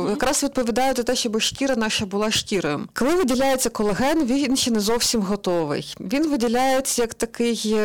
якраз 0.09 0.43
відповідають 0.43 0.97
за 0.97 1.03
те, 1.03 1.15
щоб 1.15 1.41
шкіра 1.41 1.75
наша 1.75 2.05
була 2.05 2.31
шкірою. 2.31 2.87
Коли 2.93 3.15
виділяється 3.15 3.69
колаген, 3.69 4.25
він 4.25 4.57
ще 4.57 4.71
не 4.71 4.79
зовсім 4.79 5.21
готовий. 5.21 5.95
Він 5.99 6.27
виділяється 6.27 7.01
як 7.01 7.13
такий. 7.13 7.77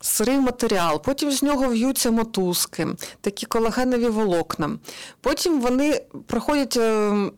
Сирий 0.00 0.38
матеріал, 0.38 1.02
потім 1.02 1.30
з 1.30 1.42
нього 1.42 1.68
в'ються 1.68 2.10
мотузки, 2.10 2.86
такі 3.20 3.46
колагенові 3.46 4.08
волокна. 4.08 4.78
Потім 5.20 5.60
вони 5.60 6.02
проходять. 6.26 6.76
Е, 6.76 7.30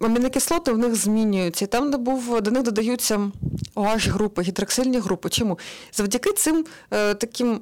амінокислоти 0.00 0.72
в 0.72 0.78
них 0.78 0.94
змінюються, 0.94 1.64
і 1.64 1.68
там, 1.68 1.90
де 1.90 1.96
був, 1.96 2.40
до 2.40 2.50
них 2.50 2.62
додаються 2.62 3.30
oh 3.74 4.10
групи 4.10 4.42
гідроксильні 4.42 4.98
групи. 4.98 5.28
Чому? 5.28 5.58
Завдяки 5.92 6.32
цим 6.32 6.64
е, 6.90 7.14
таким 7.14 7.60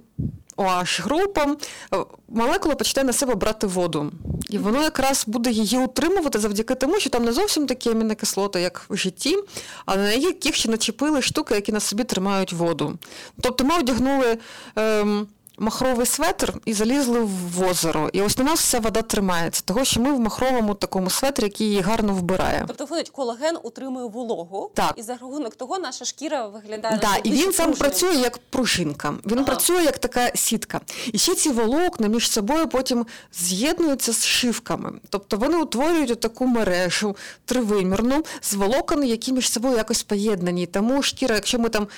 oh 0.57 1.03
групам 1.03 1.57
е, 1.95 1.97
молекула 2.29 2.75
почне 2.75 3.05
на 3.05 3.13
себе 3.13 3.35
брати 3.35 3.67
воду. 3.67 4.13
І 4.51 4.59
воно 4.59 4.83
якраз 4.83 5.25
буде 5.27 5.51
її 5.51 5.79
утримувати 5.79 6.39
завдяки 6.39 6.75
тому, 6.75 7.01
що 7.01 7.11
там 7.11 7.25
не 7.25 7.33
зовсім 7.33 7.67
такі 7.67 7.91
амінокислоти, 7.91 8.61
як 8.61 8.87
в 8.89 8.97
житті, 8.97 9.39
а 9.87 9.97
на 9.97 10.13
яких 10.13 10.55
ще 10.55 10.71
начепили 10.71 11.23
штуки, 11.23 11.55
які 11.55 11.73
на 11.73 11.81
собі 11.81 12.05
тримають 12.05 12.53
воду. 12.53 12.99
Тобто 13.41 13.65
ми 13.65 13.79
одягнули. 13.79 14.39
Ем, 14.77 15.27
махровий 15.59 16.07
светр 16.07 16.55
і 16.65 16.73
залізли 16.73 17.21
в 17.21 17.69
озеро. 17.71 18.11
І 18.13 18.23
ось 18.23 18.39
на 18.39 18.45
нас 18.45 18.61
вся 18.61 18.81
вода 18.81 19.03
тримається, 19.03 19.63
того 19.65 19.85
що 19.85 20.01
ми 20.01 20.13
в 20.13 20.21
махровому 20.21 20.75
такому 20.75 21.11
светрі, 21.11 21.45
який 21.45 21.67
її 21.67 21.81
гарно 21.81 22.15
вбирає. 22.15 22.65
Тобто, 22.67 22.85
виходить, 22.85 23.11
колаген 23.11 23.59
утримує 23.63 24.07
вологу, 24.07 24.71
так. 24.75 24.95
і 24.97 25.03
за 25.03 25.13
рахунок 25.13 25.55
того 25.55 25.79
наша 25.79 26.05
шкіра 26.05 26.47
виглядає. 26.47 26.99
Так, 26.99 27.21
і 27.25 27.31
він 27.31 27.53
сам 27.53 27.73
працює 27.73 28.15
як 28.15 28.39
пружинка. 28.39 29.15
Він 29.27 29.39
ага. 29.39 29.47
працює 29.47 29.83
як 29.83 29.99
така 29.99 30.31
сітка. 30.35 30.81
І 31.13 31.19
ще 31.19 31.35
ці 31.35 31.51
волокна 31.51 32.09
між 32.09 32.31
собою 32.31 32.69
потім 32.69 33.07
з'єднуються 33.33 34.13
з 34.13 34.25
шивками. 34.25 34.93
Тобто 35.09 35.37
вони 35.37 35.57
утворюють 35.57 36.21
таку 36.21 36.47
мережу 36.47 37.17
тривимірну 37.45 38.25
з 38.41 38.55
волокон, 38.55 39.05
які 39.05 39.33
між 39.33 39.51
собою 39.51 39.77
якось 39.77 40.03
поєднані. 40.03 40.67
Тому 40.67 41.03
шкіра, 41.03 41.35
якщо 41.35 41.59
ми 41.59 41.69
там 41.69 41.89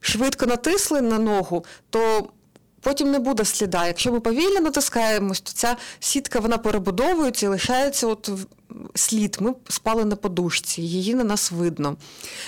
швидко 0.00 0.46
натисли 0.46 1.00
на 1.00 1.18
ногу, 1.18 1.64
то 1.90 2.28
Потім 2.82 3.10
не 3.10 3.18
буде 3.18 3.44
сліда. 3.44 3.86
Якщо 3.86 4.12
ми 4.12 4.20
повільно 4.20 4.60
натискаємось, 4.60 5.40
то 5.40 5.52
ця 5.52 5.76
сітка 6.00 6.40
вона 6.40 6.58
перебудовується 6.58 7.46
і 7.46 7.48
лишається 7.48 8.06
от 8.06 8.30
слід. 8.94 9.36
Ми 9.40 9.54
спали 9.68 10.04
на 10.04 10.16
подушці, 10.16 10.82
її 10.82 11.14
на 11.14 11.24
нас 11.24 11.52
видно. 11.52 11.96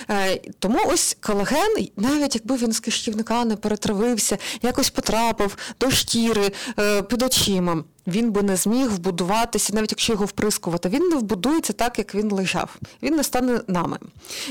Е, 0.09 0.41
тому 0.59 0.79
ось 0.87 1.17
колаген, 1.19 1.87
навіть 1.97 2.35
якби 2.35 2.55
він 2.55 2.71
з 2.71 2.79
кишківника 2.79 3.45
не 3.45 3.55
перетравився, 3.55 4.37
якось 4.61 4.89
потрапив 4.89 5.57
до 5.79 5.91
шкіри 5.91 6.51
е, 6.79 7.01
під 7.01 7.21
очима, 7.21 7.83
він 8.07 8.31
би 8.31 8.43
не 8.43 8.55
зміг 8.55 8.89
вбудуватися, 8.89 9.73
навіть 9.73 9.91
якщо 9.91 10.13
його 10.13 10.25
вприскувати, 10.25 10.89
він 10.89 11.09
не 11.09 11.15
вбудується 11.15 11.73
так, 11.73 11.97
як 11.97 12.15
він 12.15 12.31
лежав. 12.31 12.77
Він 13.03 13.15
не 13.15 13.23
стане 13.23 13.61
нами. 13.67 13.97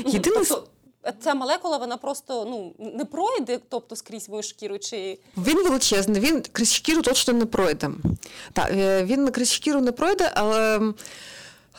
Єдине 0.05 0.43
ця 1.19 1.33
молекула 1.33 1.77
вона 1.77 1.97
просто 1.97 2.45
ну 2.45 2.73
не 2.93 3.05
пройде, 3.05 3.59
тобто 3.69 3.95
скрізь 3.95 4.29
мою 4.29 4.43
шкіру 4.43 4.79
чи 4.79 5.19
він 5.37 5.63
величезний, 5.63 6.21
він 6.21 6.43
крізь 6.51 6.73
шкіру 6.73 7.01
точно 7.01 7.33
не 7.33 7.45
пройде. 7.45 7.89
Так, 8.53 8.69
е, 8.71 9.03
він 9.03 9.31
крізь 9.31 9.53
шкіру 9.53 9.81
не 9.81 9.91
пройде, 9.91 10.31
але 10.35 10.81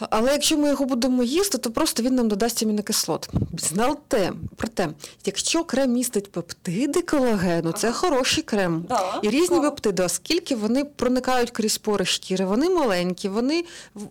але 0.00 0.32
якщо 0.32 0.58
ми 0.58 0.68
його 0.68 0.84
будемо 0.84 1.22
їсти, 1.22 1.58
то 1.58 1.70
просто 1.70 2.02
він 2.02 2.14
нам 2.14 2.28
додасть 2.28 2.62
амінокислот. 2.62 3.28
Знайте, 3.58 4.32
проте, 4.56 4.88
якщо 5.24 5.64
крем 5.64 5.92
містить 5.92 6.32
пептиди 6.32 7.02
колагену, 7.02 7.72
це 7.72 7.92
хороший 7.92 8.42
крем. 8.42 8.84
Да, 8.88 9.20
і 9.22 9.30
різні 9.30 9.56
да. 9.56 9.70
пептиди, 9.70 10.02
оскільки 10.02 10.56
вони 10.56 10.84
проникають 10.84 11.50
крізь 11.50 11.78
пори 11.78 12.04
шкіри, 12.04 12.44
вони 12.44 12.70
маленькі, 12.70 13.28
вони 13.28 13.64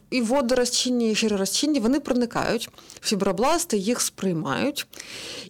і 0.09 0.21
водорозчинні, 0.21 1.11
і 1.11 1.15
жиророзчинні, 1.15 1.79
вони 1.79 1.99
проникають. 1.99 2.69
Фібробласти 3.01 3.77
їх 3.77 4.01
сприймають, 4.01 4.87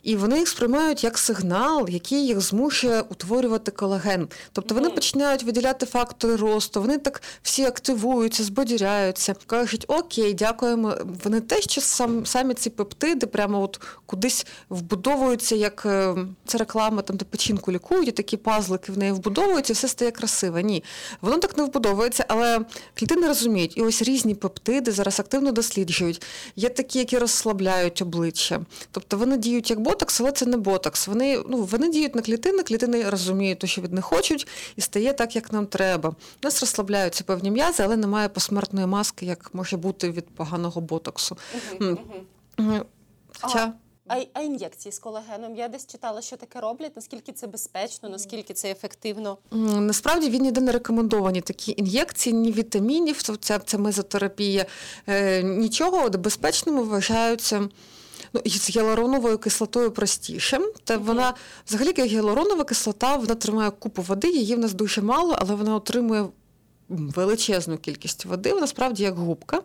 і 0.03 0.15
вони 0.15 0.39
їх 0.39 0.47
сприймають 0.47 1.03
як 1.03 1.17
сигнал, 1.17 1.89
який 1.89 2.25
їх 2.25 2.41
змушує 2.41 3.01
утворювати 3.01 3.71
колаген. 3.71 4.27
Тобто 4.51 4.75
вони 4.75 4.87
mm. 4.87 4.95
починають 4.95 5.43
виділяти 5.43 5.85
фактори 5.85 6.35
росту, 6.35 6.81
вони 6.81 6.97
так 6.97 7.21
всі 7.43 7.63
активуються, 7.63 8.43
збодіряються, 8.43 9.35
кажуть, 9.47 9.85
окей 9.87 10.24
окей, 10.25 10.33
дякуємо. 10.33 10.95
Вони 11.23 11.41
те, 11.41 11.61
що 11.61 11.81
сам 11.81 12.25
самі 12.25 12.53
ці 12.53 12.69
пептиди 12.69 13.27
прямо 13.27 13.61
от 13.61 13.81
кудись 14.05 14.45
вбудовуються, 14.69 15.55
як 15.55 15.83
е, 15.85 16.15
це 16.45 16.57
реклама, 16.57 17.01
там 17.01 17.17
де 17.17 17.25
печінку 17.25 17.71
лікують, 17.71 18.07
і 18.07 18.11
такі 18.11 18.37
пазлики 18.37 18.91
в 18.91 18.97
неї 18.97 19.11
вбудовуються, 19.11 19.73
все 19.73 19.87
стає 19.87 20.11
красиве. 20.11 20.63
Ні, 20.63 20.83
воно 21.21 21.37
так 21.37 21.57
не 21.57 21.63
вбудовується, 21.63 22.25
але 22.27 22.59
клітини 22.93 23.27
розуміють, 23.27 23.77
і 23.77 23.81
ось 23.81 24.01
різні 24.01 24.35
пептиди 24.35 24.91
зараз 24.91 25.19
активно 25.19 25.51
досліджують. 25.51 26.21
Є 26.55 26.69
такі, 26.69 26.99
які 26.99 27.17
розслабляють 27.17 28.01
обличчя. 28.01 28.61
Тобто 28.91 29.17
вони 29.17 29.37
діють 29.37 29.69
як 29.69 29.79
ботокс, 29.79 30.21
але 30.21 30.31
це 30.31 30.45
не 30.45 30.57
ботокс. 30.57 31.07
Вони 31.07 31.41
ну, 31.49 31.57
вони 31.63 31.89
діють 31.89 32.15
на 32.15 32.21
клітини, 32.21 32.63
клітини 32.63 33.09
розуміють, 33.09 33.69
що 33.69 33.81
від 33.81 33.93
них 33.93 34.05
хочуть, 34.05 34.47
і 34.75 34.81
стає 34.81 35.13
так, 35.13 35.35
як 35.35 35.53
нам 35.53 35.65
треба. 35.65 36.09
У 36.09 36.13
нас 36.43 36.61
розслабляються 36.61 37.23
певні 37.23 37.51
м'язи, 37.51 37.83
але 37.83 37.97
немає 37.97 38.29
посмертної 38.29 38.87
маски, 38.87 39.25
як 39.25 39.49
може 39.53 39.77
бути 39.77 40.11
від 40.15 40.35
поганого 40.35 40.81
ботоксу. 40.81 41.37
Угу, 41.81 41.97
угу. 42.59 42.85
Хоча... 43.41 43.73
А, 44.07 44.23
а 44.33 44.41
ін'єкції 44.41 44.91
з 44.91 44.99
колагеном? 44.99 45.55
Я 45.55 45.67
десь 45.67 45.87
читала, 45.87 46.21
що 46.21 46.37
таке 46.37 46.59
роблять, 46.59 46.95
наскільки 46.95 47.31
це 47.31 47.47
безпечно, 47.47 48.09
наскільки 48.09 48.53
це 48.53 48.71
ефективно? 48.71 49.37
Насправді 49.51 50.29
він 50.29 50.41
ніде 50.41 50.61
не 50.61 50.71
рекомендовані 50.71 51.41
такі 51.41 51.73
ін'єкції, 51.77 52.33
ні 52.33 52.51
вітамінів, 52.51 53.21
ця, 53.21 53.59
ця 53.59 53.77
мезотерапія, 53.77 54.65
е, 55.07 55.43
нічого 55.43 56.09
безпечними 56.09 56.83
вважаються. 56.83 57.69
Ну, 58.33 58.41
з 58.45 58.69
гіалуроновою 58.69 59.37
кислотою 59.37 59.91
простіше. 59.91 60.59
Та 60.83 60.97
вона, 60.97 61.33
взагалі, 61.67 61.93
гіалуронова 62.05 62.63
кислота, 62.63 63.15
вона 63.15 63.35
тримає 63.35 63.71
купу 63.71 64.01
води, 64.01 64.29
її 64.29 64.55
в 64.55 64.59
нас 64.59 64.73
дуже 64.73 65.01
мало, 65.01 65.35
але 65.37 65.55
вона 65.55 65.75
отримує 65.75 66.25
величезну 66.89 67.77
кількість 67.77 68.25
води, 68.25 68.53
вона 68.53 68.67
справді 68.67 69.03
як 69.03 69.15
губка. 69.15 69.61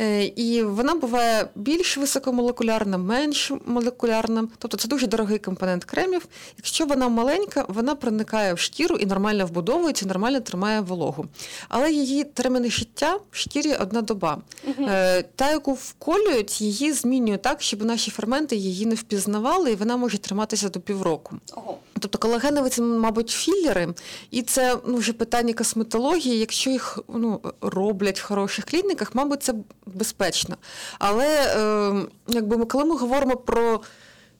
Е, 0.00 0.24
і 0.24 0.62
вона 0.62 0.94
буває 0.94 1.48
більш 1.54 1.96
високомолекулярна, 1.96 2.98
менш 2.98 3.52
молекулярна. 3.66 4.48
Тобто 4.58 4.76
це 4.76 4.88
дуже 4.88 5.06
дорогий 5.06 5.38
компонент 5.38 5.84
кремів. 5.84 6.28
Якщо 6.56 6.86
вона 6.86 7.08
маленька, 7.08 7.64
вона 7.68 7.94
проникає 7.94 8.54
в 8.54 8.58
шкіру 8.58 8.96
і 8.96 9.06
нормально 9.06 9.46
вбудовується, 9.46 10.06
нормально 10.06 10.40
тримає 10.40 10.80
вологу. 10.80 11.26
Але 11.68 11.92
її 11.92 12.24
терміни 12.24 12.70
життя 12.70 13.18
в 13.30 13.36
шкірі 13.36 13.74
одна 13.74 14.02
доба. 14.02 14.38
Угу. 14.66 14.88
Та, 15.36 15.50
яку 15.50 15.72
вколюють, 15.72 16.60
її 16.60 16.92
змінює 16.92 17.36
так, 17.36 17.62
щоб 17.62 17.84
наші 17.84 18.10
ферменти 18.10 18.56
її 18.56 18.86
не 18.86 18.94
впізнавали, 18.94 19.72
і 19.72 19.74
вона 19.74 19.96
може 19.96 20.18
триматися 20.18 20.68
до 20.68 20.80
півроку. 20.80 21.36
Ого. 21.56 21.78
Тобто 21.98 22.18
колагенові 22.18 22.68
це, 22.68 22.82
мабуть, 22.82 23.30
філери, 23.30 23.94
і 24.30 24.42
це 24.42 24.76
ну, 24.86 24.96
вже 24.96 25.12
питання 25.12 25.54
косметології 25.54 26.38
якщо 26.38 26.70
їх 26.70 26.98
ну, 27.08 27.40
роблять 27.60 28.20
в 28.20 28.24
хороших 28.24 28.64
клініках, 28.64 29.14
мабуть, 29.14 29.42
це 29.42 29.54
безпечно. 29.86 30.56
Але 30.98 31.26
е, 31.26 32.06
якби 32.28 32.56
ми, 32.56 32.64
коли 32.64 32.84
ми 32.84 32.96
говоримо 32.96 33.36
про 33.36 33.80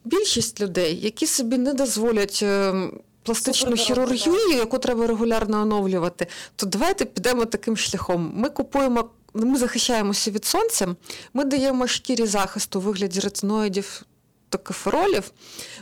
більшість 0.04 0.60
людей, 0.60 1.00
які 1.02 1.26
собі 1.26 1.58
не 1.58 1.74
дозволять. 1.74 2.40
Е, 2.42 2.90
Пластичну 3.22 3.76
хірургію, 3.76 4.50
яку 4.50 4.78
треба 4.78 5.06
регулярно 5.06 5.62
оновлювати, 5.62 6.26
то 6.56 6.66
давайте 6.66 7.04
підемо 7.04 7.44
таким 7.44 7.76
шляхом. 7.76 8.32
Ми 8.34 8.48
купуємо, 8.48 9.10
ми 9.34 9.58
захищаємося 9.58 10.30
від 10.30 10.44
сонця, 10.44 10.96
ми 11.34 11.44
даємо 11.44 11.86
шкірі 11.86 12.26
захисту 12.26 12.78
у 12.78 12.82
вигляді 12.82 13.20
ретиноїдів 13.20 14.02
та 14.48 14.58
каферолів. 14.58 15.30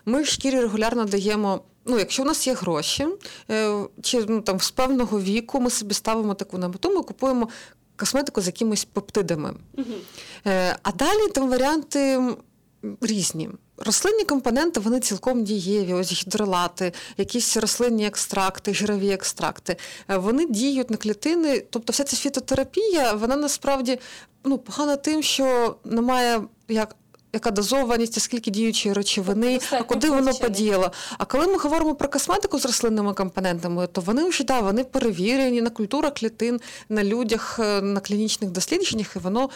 Ми 0.06 0.24
шкірі 0.24 0.60
регулярно 0.60 1.04
даємо 1.04 1.60
ну, 1.84 1.98
якщо 1.98 2.22
у 2.22 2.26
нас 2.26 2.46
є 2.46 2.54
гроші, 2.54 3.06
е, 3.50 3.84
чи 4.02 4.24
ну, 4.28 4.40
там 4.40 4.60
з 4.60 4.70
певного 4.70 5.20
віку 5.20 5.60
ми 5.60 5.70
собі 5.70 5.94
ставимо 5.94 6.34
таку 6.34 6.58
на 6.58 6.68
мету, 6.68 6.94
ми 6.94 7.02
купуємо 7.02 7.48
косметику 7.96 8.40
з 8.40 8.46
якимись 8.46 8.84
пептидами. 8.84 9.54
Угу. 9.78 9.94
А 10.82 10.92
далі 10.92 11.28
там 11.34 11.50
варіанти 11.50 12.20
різні. 13.00 13.50
Рослинні 13.78 14.24
компоненти 14.24 14.80
вони 14.80 15.00
цілком 15.00 15.44
дієві, 15.44 15.92
ось 15.92 16.12
гідролати, 16.12 16.92
якісь 17.16 17.56
рослинні 17.56 18.06
екстракти, 18.06 18.74
жирові 18.74 19.10
екстракти. 19.10 19.76
Е, 20.08 20.16
вони 20.16 20.46
діють 20.46 20.90
на 20.90 20.96
клітини. 20.96 21.60
Тобто, 21.70 21.92
вся 21.92 22.04
ця 22.04 22.16
фітотерапія, 22.16 23.12
вона 23.12 23.36
насправді 23.36 23.98
ну, 24.44 24.58
погана 24.58 24.96
тим, 24.96 25.22
що 25.22 25.76
немає 25.84 26.42
як. 26.68 26.96
Яка 27.36 27.50
дозованість, 27.50 28.20
скільки 28.20 28.50
діючої 28.50 28.92
речовини, 28.92 29.60
а 29.70 29.82
куди 29.82 30.10
воно 30.10 30.34
подіяло. 30.34 30.92
А 31.18 31.24
коли 31.24 31.46
ми 31.46 31.56
говоримо 31.56 31.94
про 31.94 32.08
косметику 32.08 32.58
з 32.58 32.66
рослинними 32.66 33.14
компонентами, 33.14 33.86
то 33.86 34.00
вони 34.00 34.24
вже 34.28 34.44
да, 34.44 34.60
вони 34.60 34.84
перевірені 34.84 35.62
на 35.62 35.70
культурах 35.70 36.14
клітин, 36.14 36.60
на 36.88 37.04
людях, 37.04 37.58
е, 37.58 37.80
на 37.82 38.00
клінічних 38.00 38.50
дослідженнях, 38.50 39.16
і 39.16 39.18
воно 39.18 39.50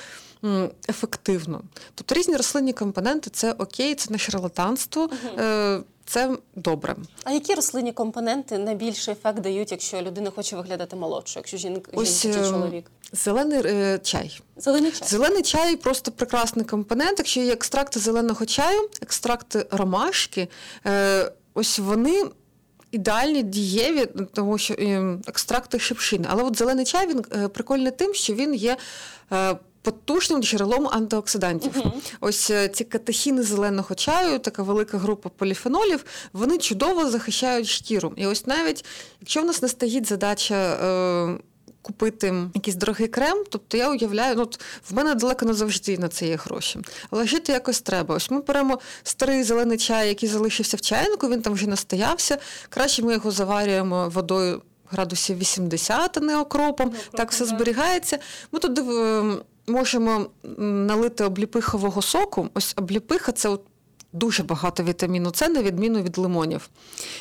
ефективно. 0.89 1.63
Тобто 1.95 2.15
різні 2.15 2.37
рослинні 2.37 2.73
компоненти 2.73 3.31
це 3.31 3.53
окей, 3.53 3.95
це 3.95 4.13
не 4.13 4.19
шарлатанство. 4.19 5.03
Угу. 5.03 5.43
Це 6.07 6.37
добре. 6.57 6.97
А 7.25 7.33
які 7.33 7.55
рослинні 7.55 7.93
компоненти 7.93 8.59
найбільший 8.59 9.13
ефект 9.13 9.41
дають, 9.41 9.71
якщо 9.71 10.03
людина 10.03 10.31
хоче 10.31 10.57
виглядати 10.57 10.97
молодшою, 10.97 11.41
якщо 11.41 11.57
жінка 11.57 11.91
Ось, 11.95 12.23
чи 12.23 12.29
ем, 12.29 12.51
чоловік? 12.51 12.85
Зелений 13.13 13.61
е, 13.65 13.99
чай. 14.03 14.41
Зелений 14.57 14.93
чай. 14.93 15.09
Зелений 15.09 15.43
чай 15.43 15.77
просто 15.77 16.13
прекрасний 16.13 16.65
компонент. 16.65 17.19
Якщо 17.19 17.41
є 17.41 17.53
екстракти 17.53 18.01
зеленого 18.01 18.47
чаю, 18.47 18.89
екстракти 19.03 19.67
ромашки, 19.71 20.49
е, 20.87 21.33
ось 21.55 21.79
вони. 21.79 22.25
Ідеальні 22.93 23.43
дієві, 23.43 24.07
тому 24.35 24.59
що 24.59 24.75
е, 24.75 25.19
екстракти 25.27 25.79
шипшини. 25.79 26.27
Але 26.31 26.43
от 26.43 26.59
зелений 26.59 26.85
чай 26.85 27.07
він 27.07 27.25
е, 27.33 27.49
прикольний 27.49 27.93
тим, 27.93 28.15
що 28.15 28.35
він 28.35 28.55
є 28.55 28.77
е, 29.33 29.57
потужним 29.83 30.43
джерелом 30.43 30.89
антиоксидантів. 30.89 31.73
Uh-huh. 31.73 31.93
Ось 32.21 32.53
ці 32.73 32.85
катехіни 32.85 33.43
зеленого 33.43 33.95
чаю, 33.95 34.39
така 34.39 34.63
велика 34.63 34.99
група 34.99 35.29
поліфенолів, 35.29 36.05
вони 36.33 36.59
чудово 36.59 37.11
захищають 37.11 37.69
шкіру. 37.69 38.13
І 38.17 38.27
ось 38.27 38.47
навіть 38.47 38.85
якщо 39.21 39.43
в 39.43 39.45
нас 39.45 39.63
не 39.63 39.69
стоїть 39.69 40.07
задача. 40.07 41.39
Е, 41.81 41.87
Купити 41.91 42.35
якийсь 42.55 42.77
дорогий 42.77 43.09
крем, 43.09 43.45
тобто 43.51 43.77
я 43.77 43.91
уявляю, 43.91 44.37
ну 44.37 44.51
в 44.91 44.95
мене 44.95 45.15
далеко 45.15 45.47
не 45.47 45.55
завжди 45.55 45.99
на 45.99 46.09
це 46.09 46.27
є 46.27 46.37
гроші. 46.37 46.79
Але 47.11 47.27
жити 47.27 47.53
якось 47.53 47.81
треба. 47.81 48.15
Ось 48.15 48.31
ми 48.31 48.41
беремо 48.41 48.79
старий 49.03 49.45
зелений 49.45 49.79
чай, 49.79 50.09
який 50.09 50.29
залишився 50.29 50.77
в 50.77 50.81
чайнику, 50.81 51.29
він 51.29 51.43
там 51.43 51.53
вже 51.53 51.67
настоявся. 51.67 52.39
Краще 52.69 53.03
ми 53.03 53.13
його 53.13 53.31
заварюємо 53.31 54.09
водою 54.09 54.63
градусів 54.91 55.39
80, 55.39 56.17
а 56.17 56.21
не 56.21 56.39
окропом. 56.39 56.91
Ну, 56.95 57.19
так 57.19 57.31
все 57.31 57.45
зберігається. 57.45 58.19
Ми 58.53 58.59
туди 58.59 58.81
ем, 58.81 59.43
можемо 59.67 60.27
налити 60.59 61.25
обліпихового 61.25 62.03
соку. 62.03 62.49
Ось 62.55 62.75
обліпиха 62.77 63.33
це 63.33 63.49
от 63.49 63.63
дуже 64.13 64.43
багато 64.43 64.83
вітаміну 64.83 65.33
С, 65.35 65.49
на 65.49 65.63
відміну 65.63 66.03
від 66.03 66.19
лимонів. 66.19 66.69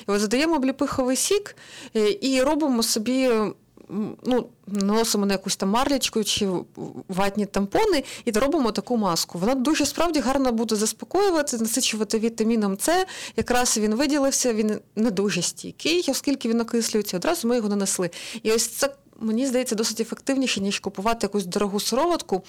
І 0.07 0.11
от 0.11 0.21
задаємо 0.21 0.55
обліпиховий 0.55 1.15
сік 1.15 1.55
е, 1.95 2.17
і 2.21 2.41
робимо 2.41 2.83
собі. 2.83 3.31
Ну, 4.23 4.49
Наносимо 4.67 5.25
на 5.25 5.33
якусь 5.33 5.55
там 5.55 5.69
марлячку 5.69 6.23
чи 6.23 6.49
ватні 7.07 7.45
тампони 7.45 8.03
і 8.25 8.31
робимо 8.31 8.71
таку 8.71 8.97
маску. 8.97 9.39
Вона 9.39 9.55
дуже 9.55 9.85
справді 9.85 10.19
гарно 10.19 10.51
буде 10.51 10.75
заспокоювати, 10.75 11.57
насичувати 11.57 12.19
вітаміном 12.19 12.77
С. 12.79 13.05
Якраз 13.37 13.77
він 13.77 13.95
виділився, 13.95 14.53
він 14.53 14.79
не 14.95 15.11
дуже 15.11 15.41
стійкий, 15.41 16.05
оскільки 16.09 16.49
він 16.49 16.61
окислюється, 16.61 17.17
одразу 17.17 17.47
ми 17.47 17.55
його 17.55 17.69
нанесли. 17.69 18.09
І 18.43 18.51
ось 18.51 18.67
це 18.67 18.89
мені 19.19 19.47
здається, 19.47 19.75
досить 19.75 19.99
ефективніше, 19.99 20.61
ніж 20.61 20.79
купувати 20.79 21.25
якусь 21.25 21.45
дорогу 21.45 21.79
сироватку 21.79 22.43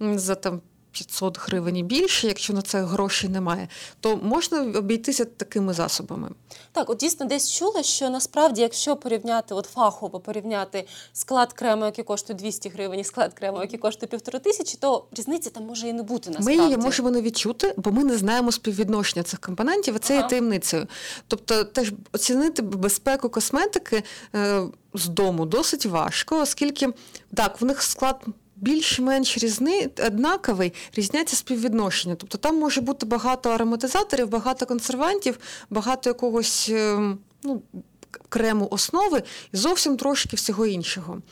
за 0.00 0.34
там. 0.34 0.60
500 0.96 1.38
гривень 1.40 1.76
і 1.76 1.82
більше, 1.82 2.26
якщо 2.26 2.52
на 2.52 2.62
це 2.62 2.82
грошей 2.82 3.30
немає, 3.30 3.68
то 4.00 4.16
можна 4.16 4.60
обійтися 4.78 5.24
такими 5.24 5.72
засобами. 5.72 6.30
Так, 6.72 6.90
от 6.90 6.98
дійсно 6.98 7.26
десь 7.26 7.52
чула, 7.52 7.82
що 7.82 8.10
насправді, 8.10 8.60
якщо 8.60 8.96
порівняти, 8.96 9.54
от 9.54 9.66
фахово 9.66 10.20
порівняти 10.20 10.86
склад 11.12 11.52
крему, 11.52 11.84
який 11.84 12.04
коштує 12.04 12.38
200 12.38 12.68
гривень, 12.68 13.00
і 13.00 13.04
склад 13.04 13.34
крему, 13.34 13.60
який 13.60 13.78
коштує 13.78 14.08
півтори 14.08 14.38
тисячі, 14.38 14.78
то 14.80 15.04
різниці 15.12 15.50
там 15.50 15.64
може 15.64 15.88
і 15.88 15.92
не 15.92 16.02
бути. 16.02 16.30
насправді. 16.30 16.58
Ми 16.60 16.64
її 16.64 16.76
можемо 16.76 17.10
не 17.10 17.22
відчути, 17.22 17.74
бо 17.76 17.90
ми 17.90 18.04
не 18.04 18.16
знаємо 18.16 18.52
співвідношення 18.52 19.22
цих 19.22 19.40
компонентів, 19.40 19.96
а 19.96 19.98
це 19.98 20.14
ага. 20.14 20.22
є 20.22 20.28
таємницею. 20.28 20.86
Тобто, 21.28 21.64
теж 21.64 21.92
оцінити 22.12 22.62
безпеку 22.62 23.28
косметики. 23.28 24.02
Е, 24.34 24.62
з 24.94 25.08
дому 25.08 25.46
досить 25.46 25.86
важко, 25.86 26.40
оскільки 26.40 26.88
так, 27.34 27.60
в 27.60 27.64
них 27.64 27.82
склад. 27.82 28.24
Більш-менш 28.56 29.38
різний, 29.38 29.88
однаковий, 30.06 30.72
різняться 30.94 31.36
співвідношення. 31.36 32.14
Тобто 32.14 32.38
там 32.38 32.58
може 32.58 32.80
бути 32.80 33.06
багато 33.06 33.50
ароматизаторів, 33.50 34.28
багато 34.28 34.66
консервантів, 34.66 35.38
багато 35.70 36.10
якогось 36.10 36.68
ем, 36.68 37.18
ну, 37.42 37.62
крему 38.28 38.68
основи 38.70 39.22
і 39.52 39.56
зовсім 39.56 39.96
трошки 39.96 40.36
всього 40.36 40.66
іншого. 40.66 41.22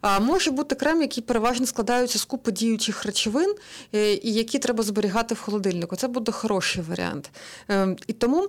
А 0.00 0.20
може 0.20 0.50
бути 0.50 0.74
крем, 0.74 1.02
який 1.02 1.22
переважно 1.22 1.66
складаються 1.66 2.18
з 2.18 2.24
купи 2.24 2.52
діючих 2.52 3.04
речовин, 3.04 3.54
е, 3.94 4.14
і 4.14 4.32
які 4.32 4.58
треба 4.58 4.82
зберігати 4.82 5.34
в 5.34 5.40
холодильнику. 5.40 5.96
Це 5.96 6.08
буде 6.08 6.32
хороший 6.32 6.82
варіант. 6.82 7.30
Ем, 7.68 7.96
і 8.06 8.12
тому, 8.12 8.48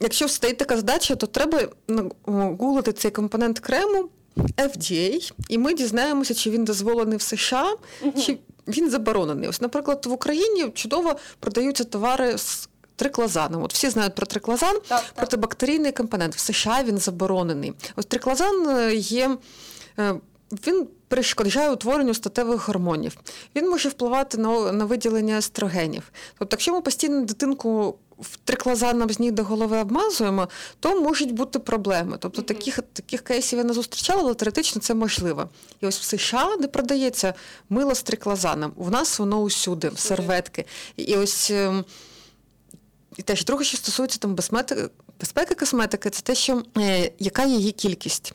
якщо 0.00 0.28
стоїть 0.28 0.56
така 0.56 0.76
задача, 0.76 1.14
то 1.14 1.26
треба 1.26 1.60
ну, 1.88 2.12
гуглити 2.58 2.92
цей 2.92 3.10
компонент 3.10 3.58
крему. 3.58 4.08
FDA, 4.56 5.32
і 5.48 5.58
ми 5.58 5.74
дізнаємося, 5.74 6.34
чи 6.34 6.50
він 6.50 6.64
дозволений 6.64 7.18
в 7.18 7.22
США, 7.22 7.74
чи 8.26 8.38
він 8.68 8.90
заборонений. 8.90 9.48
Ось, 9.48 9.60
наприклад, 9.60 10.06
в 10.06 10.12
Україні 10.12 10.68
чудово 10.74 11.16
продаються 11.40 11.84
товари 11.84 12.38
з 12.38 12.68
триклазаном. 12.96 13.62
От 13.62 13.72
всі 13.72 13.90
знають 13.90 14.14
про 14.14 14.26
триклазан, 14.26 14.76
так, 14.88 15.04
протибактерійний 15.14 15.92
компонент. 15.92 16.34
В 16.34 16.38
США 16.38 16.82
він 16.84 16.98
заборонений. 16.98 17.72
Ось 17.96 18.06
триклазан 18.06 18.68
е, 18.68 18.94
є. 18.94 19.36
Е, 19.98 20.14
він 20.66 20.86
перешкоджає 21.08 21.70
утворенню 21.70 22.14
статевих 22.14 22.68
гормонів. 22.68 23.16
Він 23.56 23.70
може 23.70 23.88
впливати 23.88 24.38
на 24.38 24.72
на 24.72 24.84
виділення 24.84 25.38
естрогенів. 25.38 26.12
Тобто, 26.38 26.54
якщо 26.54 26.72
ми 26.72 26.80
постійно 26.80 27.24
дитинку 27.24 27.98
в 28.20 28.36
триклазаном 28.36 29.10
з 29.10 29.18
ніг 29.18 29.32
до 29.32 29.44
голови 29.44 29.78
обмазуємо, 29.78 30.48
то 30.80 31.00
можуть 31.00 31.32
бути 31.32 31.58
проблеми. 31.58 32.16
Тобто 32.20 32.42
таких 32.42 32.80
таких 32.92 33.20
кейсів 33.20 33.58
я 33.58 33.64
не 33.64 33.72
зустрічала, 33.72 34.22
але 34.22 34.34
теоретично 34.34 34.80
це 34.80 34.94
можливо. 34.94 35.48
І 35.80 35.86
ось 35.86 35.98
в 35.98 36.02
США 36.02 36.56
не 36.56 36.68
продається 36.68 37.34
мило 37.68 37.94
з 37.94 38.02
триклазаном. 38.02 38.72
У 38.76 38.90
нас 38.90 39.18
воно 39.18 39.40
усюди, 39.40 39.88
в 39.88 39.98
серветки. 39.98 40.64
І 40.96 41.16
ось. 41.16 41.52
І 43.18 43.22
теж 43.22 43.44
друге, 43.44 43.64
що 43.64 43.76
стосується 43.76 44.18
там 44.18 44.34
безпеки, 44.34 44.88
безпеки 45.20 45.54
косметики, 45.54 46.10
це 46.10 46.22
те, 46.22 46.34
що 46.34 46.62
е, 46.78 47.12
яка 47.18 47.44
її 47.44 47.72
кількість. 47.72 48.32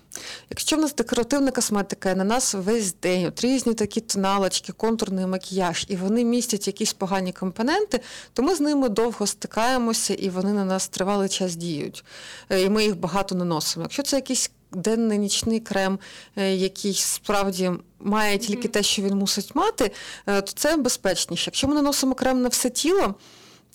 Якщо 0.50 0.76
в 0.76 0.80
нас 0.80 0.96
декоративна 0.96 1.52
косметика, 1.52 2.16
на 2.16 2.24
нас 2.24 2.54
весь 2.54 2.96
день 3.02 3.26
от 3.26 3.42
різні 3.42 3.74
такі 3.74 4.02
тоналочки, 4.02 4.74
контурний 4.74 5.26
макіяж, 5.26 5.86
і 5.90 5.96
вони 5.96 6.24
містять 6.24 6.68
якісь 6.68 6.94
погані 6.94 7.34
компоненти, 7.34 8.00
то 8.34 8.44
ми 8.44 8.56
з 8.56 8.62
ними 8.62 8.90
довго 8.90 9.28
стикаємося 9.28 10.14
і 10.14 10.30
вони 10.30 10.54
на 10.54 10.66
нас 10.66 10.88
тривалий 10.88 11.30
час 11.30 11.56
діють. 11.56 12.04
Е, 12.50 12.62
і 12.62 12.70
ми 12.70 12.84
їх 12.84 12.98
багато 12.98 13.36
наносимо. 13.36 13.84
Якщо 13.84 14.04
це 14.04 14.16
якийсь 14.16 14.52
денний 14.72 15.18
нічний 15.18 15.60
крем, 15.60 16.00
е, 16.36 16.56
який 16.56 16.94
справді 16.94 17.72
має 18.00 18.38
тільки 18.38 18.68
те, 18.68 18.84
що 18.84 19.02
він 19.02 19.16
мусить 19.16 19.56
мати, 19.56 19.92
е, 20.28 20.42
то 20.42 20.52
це 20.52 20.78
безпечніше. 20.78 21.44
Якщо 21.48 21.68
ми 21.68 21.76
наносимо 21.76 22.16
крем 22.16 22.42
на 22.42 22.50
все 22.50 22.70
тіло, 22.70 23.16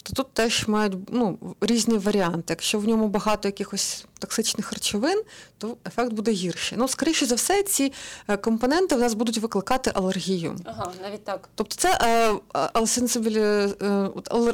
то 0.08 0.14
тут 0.22 0.32
теж 0.32 0.68
мають 0.68 0.94
ну, 1.08 1.38
різні 1.60 1.98
варіанти. 1.98 2.44
Якщо 2.48 2.78
в 2.78 2.88
ньому 2.88 3.08
багато 3.08 3.48
якихось 3.48 4.04
токсичних 4.18 4.72
речовин, 4.72 5.22
то 5.58 5.76
ефект 5.86 6.12
буде 6.12 6.30
гірший. 6.30 6.78
Ну, 6.78 6.88
скоріше 6.88 7.26
за 7.26 7.34
все, 7.34 7.62
ці 7.62 7.92
е, 8.28 8.36
компоненти 8.36 8.96
в 8.96 8.98
нас 8.98 9.14
будуть 9.14 9.38
викликати 9.38 9.92
алергію. 9.94 10.56
Ага, 10.64 10.92
навіть 11.02 11.24
так. 11.24 11.48
Тобто 11.54 11.76
це 11.76 11.98
е, 12.02 12.32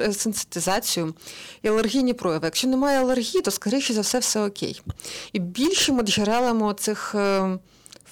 е, 0.00 0.12
сенситизацію 0.12 1.14
і 1.62 1.68
алергійні 1.68 2.14
прояви. 2.14 2.44
Якщо 2.44 2.68
немає 2.68 2.98
алергії, 2.98 3.42
то 3.42 3.50
скоріше 3.50 3.94
за 3.94 4.00
все 4.00 4.18
все 4.18 4.46
окей. 4.46 4.82
І 5.32 5.38
більшими 5.38 6.02
джерелами 6.02 6.74
цих 6.74 7.14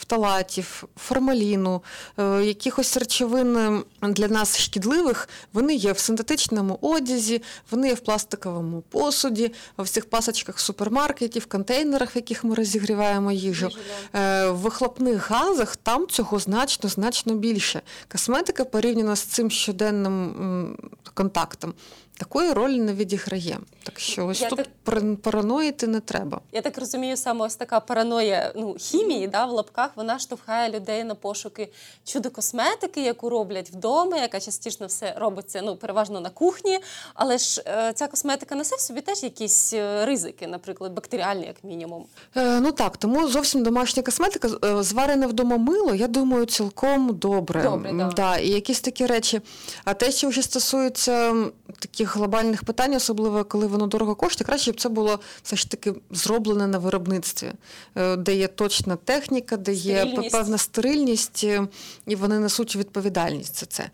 фталатів, 0.03 0.85
формаліну, 0.97 1.83
е, 2.19 2.45
якихось 2.45 2.97
речовин 2.97 3.57
е, 3.57 3.83
для 4.03 4.29
нас 4.29 4.59
шкідливих, 4.59 5.29
вони 5.53 5.75
є 5.75 5.93
в 5.93 5.99
синтетичному 5.99 6.79
одязі, 6.81 7.43
вони 7.71 7.89
є 7.89 7.95
в 7.95 8.01
пластиковому 8.01 8.81
посуді, 8.81 9.53
в 9.79 9.89
цих 9.89 10.11
пасочках 10.11 10.61
супермаркетів, 10.61 11.47
контейнерах, 11.47 12.15
в 12.15 12.17
яких 12.17 12.45
ми 12.45 12.55
розігріваємо 12.55 13.33
їжу. 13.33 13.71
Е, 14.15 14.47
в 14.47 14.57
вихлопних 14.57 15.31
газах 15.31 15.77
там 15.77 16.07
цього 16.07 16.39
значно 16.39 16.91
значно 16.91 17.35
більше. 17.35 17.83
Косметика 18.13 18.65
порівняно 18.65 19.17
з 19.17 19.21
цим 19.21 19.51
щоденним 19.51 20.77
контактом 21.15 21.75
такої 22.19 22.53
ролі 22.53 22.79
не 22.79 22.95
відіграє. 22.95 23.59
Так 23.83 24.01
що 24.01 24.27
ось 24.27 24.41
Я 24.41 24.49
тут 24.49 24.69
так- 24.85 25.17
параноїти 25.23 25.87
не 25.87 26.01
треба. 26.01 26.41
Я 26.53 26.61
так 26.63 26.79
розумію, 26.79 27.17
саме 27.17 27.45
ось 27.45 27.57
така 27.57 27.81
параноя 27.81 28.53
ну, 28.57 28.75
хімії 28.79 29.29
да, 29.29 29.47
в 29.47 29.51
лапках 29.51 29.91
вона 29.97 30.19
штовхає 30.19 30.71
людей 30.71 31.05
на 31.05 31.15
пошуки 31.15 31.69
чудо-косметики, 32.05 33.01
яку 33.01 33.29
роблять 33.31 33.71
вдома, 33.71 34.19
яка 34.19 34.41
частіше 34.41 34.87
все 34.87 35.15
робиться 35.19 35.63
ну, 35.63 35.77
переважно 35.77 36.21
на 36.21 36.31
кухні. 36.31 36.79
Але 37.15 37.39
ж 37.39 37.63
е, 37.67 37.93
ця 37.95 38.09
косметика 38.09 38.55
несе 38.55 38.77
в 38.77 38.81
собі 38.81 39.01
теж 39.01 39.23
якісь 39.23 39.73
е, 39.73 40.07
ризики, 40.07 40.47
наприклад, 40.47 40.93
бактеріальні, 40.93 41.47
як 41.47 41.65
мінімум. 41.65 42.05
Е, 42.37 42.61
ну 42.61 42.73
так, 42.73 42.97
тому 42.97 43.29
зовсім 43.29 43.63
домашня 43.63 44.03
косметика, 44.03 44.49
е, 44.65 44.83
зварене 44.83 45.27
вдома 45.27 45.57
мило, 45.57 45.95
я 45.95 46.09
думаю, 46.09 46.47
цілком 46.47 47.17
добре. 47.17 47.63
Добре, 47.63 47.93
да. 47.93 48.09
да. 48.17 48.37
І 48.37 48.49
якісь 48.49 48.81
такі 48.81 49.07
речі. 49.07 49.41
А 49.85 49.95
те, 49.95 50.13
що 50.13 50.29
вже 50.29 50.43
стосується 50.43 51.35
таких 51.79 52.12
глобальних 52.17 52.65
питань, 52.65 52.95
особливо 52.95 53.45
коли 53.45 53.67
воно 53.67 53.87
дорого 53.87 54.15
коштує, 54.15 54.47
краще 54.47 54.73
б 54.73 54.81
це 54.81 54.89
було 54.89 55.21
все 55.43 55.57
ж 55.57 55.71
таки 55.71 55.95
зроблене 56.11 56.67
на 56.67 56.79
виробництві, 56.79 57.53
е, 57.97 58.17
де 58.17 58.35
є 58.37 58.49
точна 58.49 58.97
техніка, 58.97 59.57
де 59.57 59.73
є 59.73 59.97
Стерильність. 60.01 60.33
певна 60.33 60.59
стерильність, 60.59 61.41
е, 61.45 61.67
і 62.07 62.17
вони 62.17 62.39
несуть 62.39 62.77
відповідальність 62.77 63.61
за 63.61 63.67
це. 63.67 63.91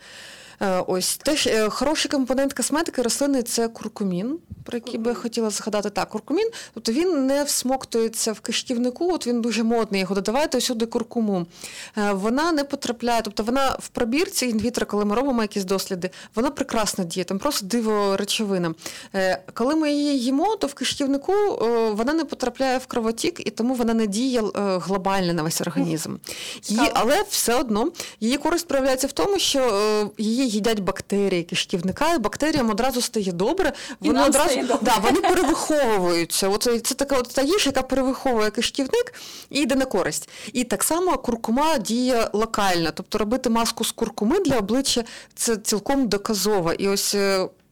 Е, 0.60 0.84
Ось 0.86 1.16
теж 1.16 1.46
е, 1.46 1.68
хороший 1.68 2.10
компонент 2.10 2.52
косметики 2.52 3.02
рослини 3.02 3.42
це 3.42 3.68
куркумін, 3.68 4.38
про 4.64 4.76
який 4.78 4.98
би 5.00 5.10
я 5.10 5.14
хотіла 5.14 5.50
згадати. 5.50 5.90
Так, 5.90 6.08
куркумін, 6.08 6.50
тобто 6.74 6.92
він 6.92 7.26
не 7.26 7.44
всмоктується 7.44 8.32
в 8.32 8.40
кишківнику, 8.40 9.12
от 9.12 9.26
він 9.26 9.40
дуже 9.40 9.62
модний, 9.62 10.00
його 10.00 10.14
додавайте 10.14 10.60
сюди 10.60 10.86
куркуму. 10.86 11.46
Е, 11.98 12.12
Вона 12.12 12.52
не 12.52 12.64
потрапляє, 12.64 13.22
тобто 13.22 13.42
вона 13.42 13.76
в 13.80 13.88
пробірці 13.88 14.46
in 14.46 14.56
vitro, 14.56 14.86
коли 14.86 15.04
ми 15.04 15.14
робимо 15.14 15.42
якісь 15.42 15.64
досліди, 15.64 16.10
вона 16.34 16.50
прекрасно 16.50 17.04
діє, 17.04 17.24
там 17.24 17.38
просто 17.38 17.66
диво 17.66 18.16
речовина. 18.16 18.74
Коли 19.54 19.76
ми 19.76 19.92
її 19.92 20.18
їмо, 20.20 20.56
то 20.56 20.66
в 20.66 20.74
кишківнику 20.74 21.32
вона 21.92 22.12
не 22.12 22.24
потрапляє 22.24 22.78
в 22.78 22.86
кровотік, 22.86 23.46
і 23.46 23.50
тому 23.50 23.74
вона 23.74 23.94
не 23.94 24.06
діє 24.06 24.42
глобально 24.54 25.32
на 25.32 25.42
весь 25.42 25.60
організм. 25.60 26.16
Її, 26.62 26.90
але 26.94 27.24
все 27.30 27.54
одно 27.54 27.92
її 28.20 28.36
користь 28.36 28.68
проявляється 28.68 29.06
в 29.06 29.12
тому, 29.12 29.38
що 29.38 30.10
її 30.18 30.47
їдять 30.48 30.80
бактерії 30.80 31.42
кишківника, 31.42 32.14
і 32.14 32.18
бактеріям 32.18 32.70
одразу 32.70 33.00
стає 33.00 33.32
добре. 33.32 33.72
Вони 34.00 34.22
одразу 34.22 34.50
стає 34.50 34.66
добре. 34.66 34.78
Да, 34.82 34.96
вони 35.02 35.20
перевиховуються. 35.20 36.48
Оце 36.48 36.80
це 36.80 36.94
така 36.94 37.16
от 37.16 37.28
та 37.28 37.42
їжа, 37.42 37.66
яка 37.66 37.82
перевиховує 37.82 38.50
кишківник 38.50 39.14
і 39.50 39.60
йде 39.60 39.74
на 39.74 39.84
користь. 39.84 40.28
І 40.52 40.64
так 40.64 40.82
само 40.82 41.18
куркума 41.18 41.78
діє 41.78 42.30
локально, 42.32 42.90
тобто 42.94 43.18
робити 43.18 43.50
маску 43.50 43.84
з 43.84 43.92
куркуми 43.92 44.40
для 44.40 44.58
обличчя 44.58 45.04
це 45.34 45.56
цілком 45.56 46.08
доказово. 46.08 46.72
І 46.72 46.88
ось. 46.88 47.16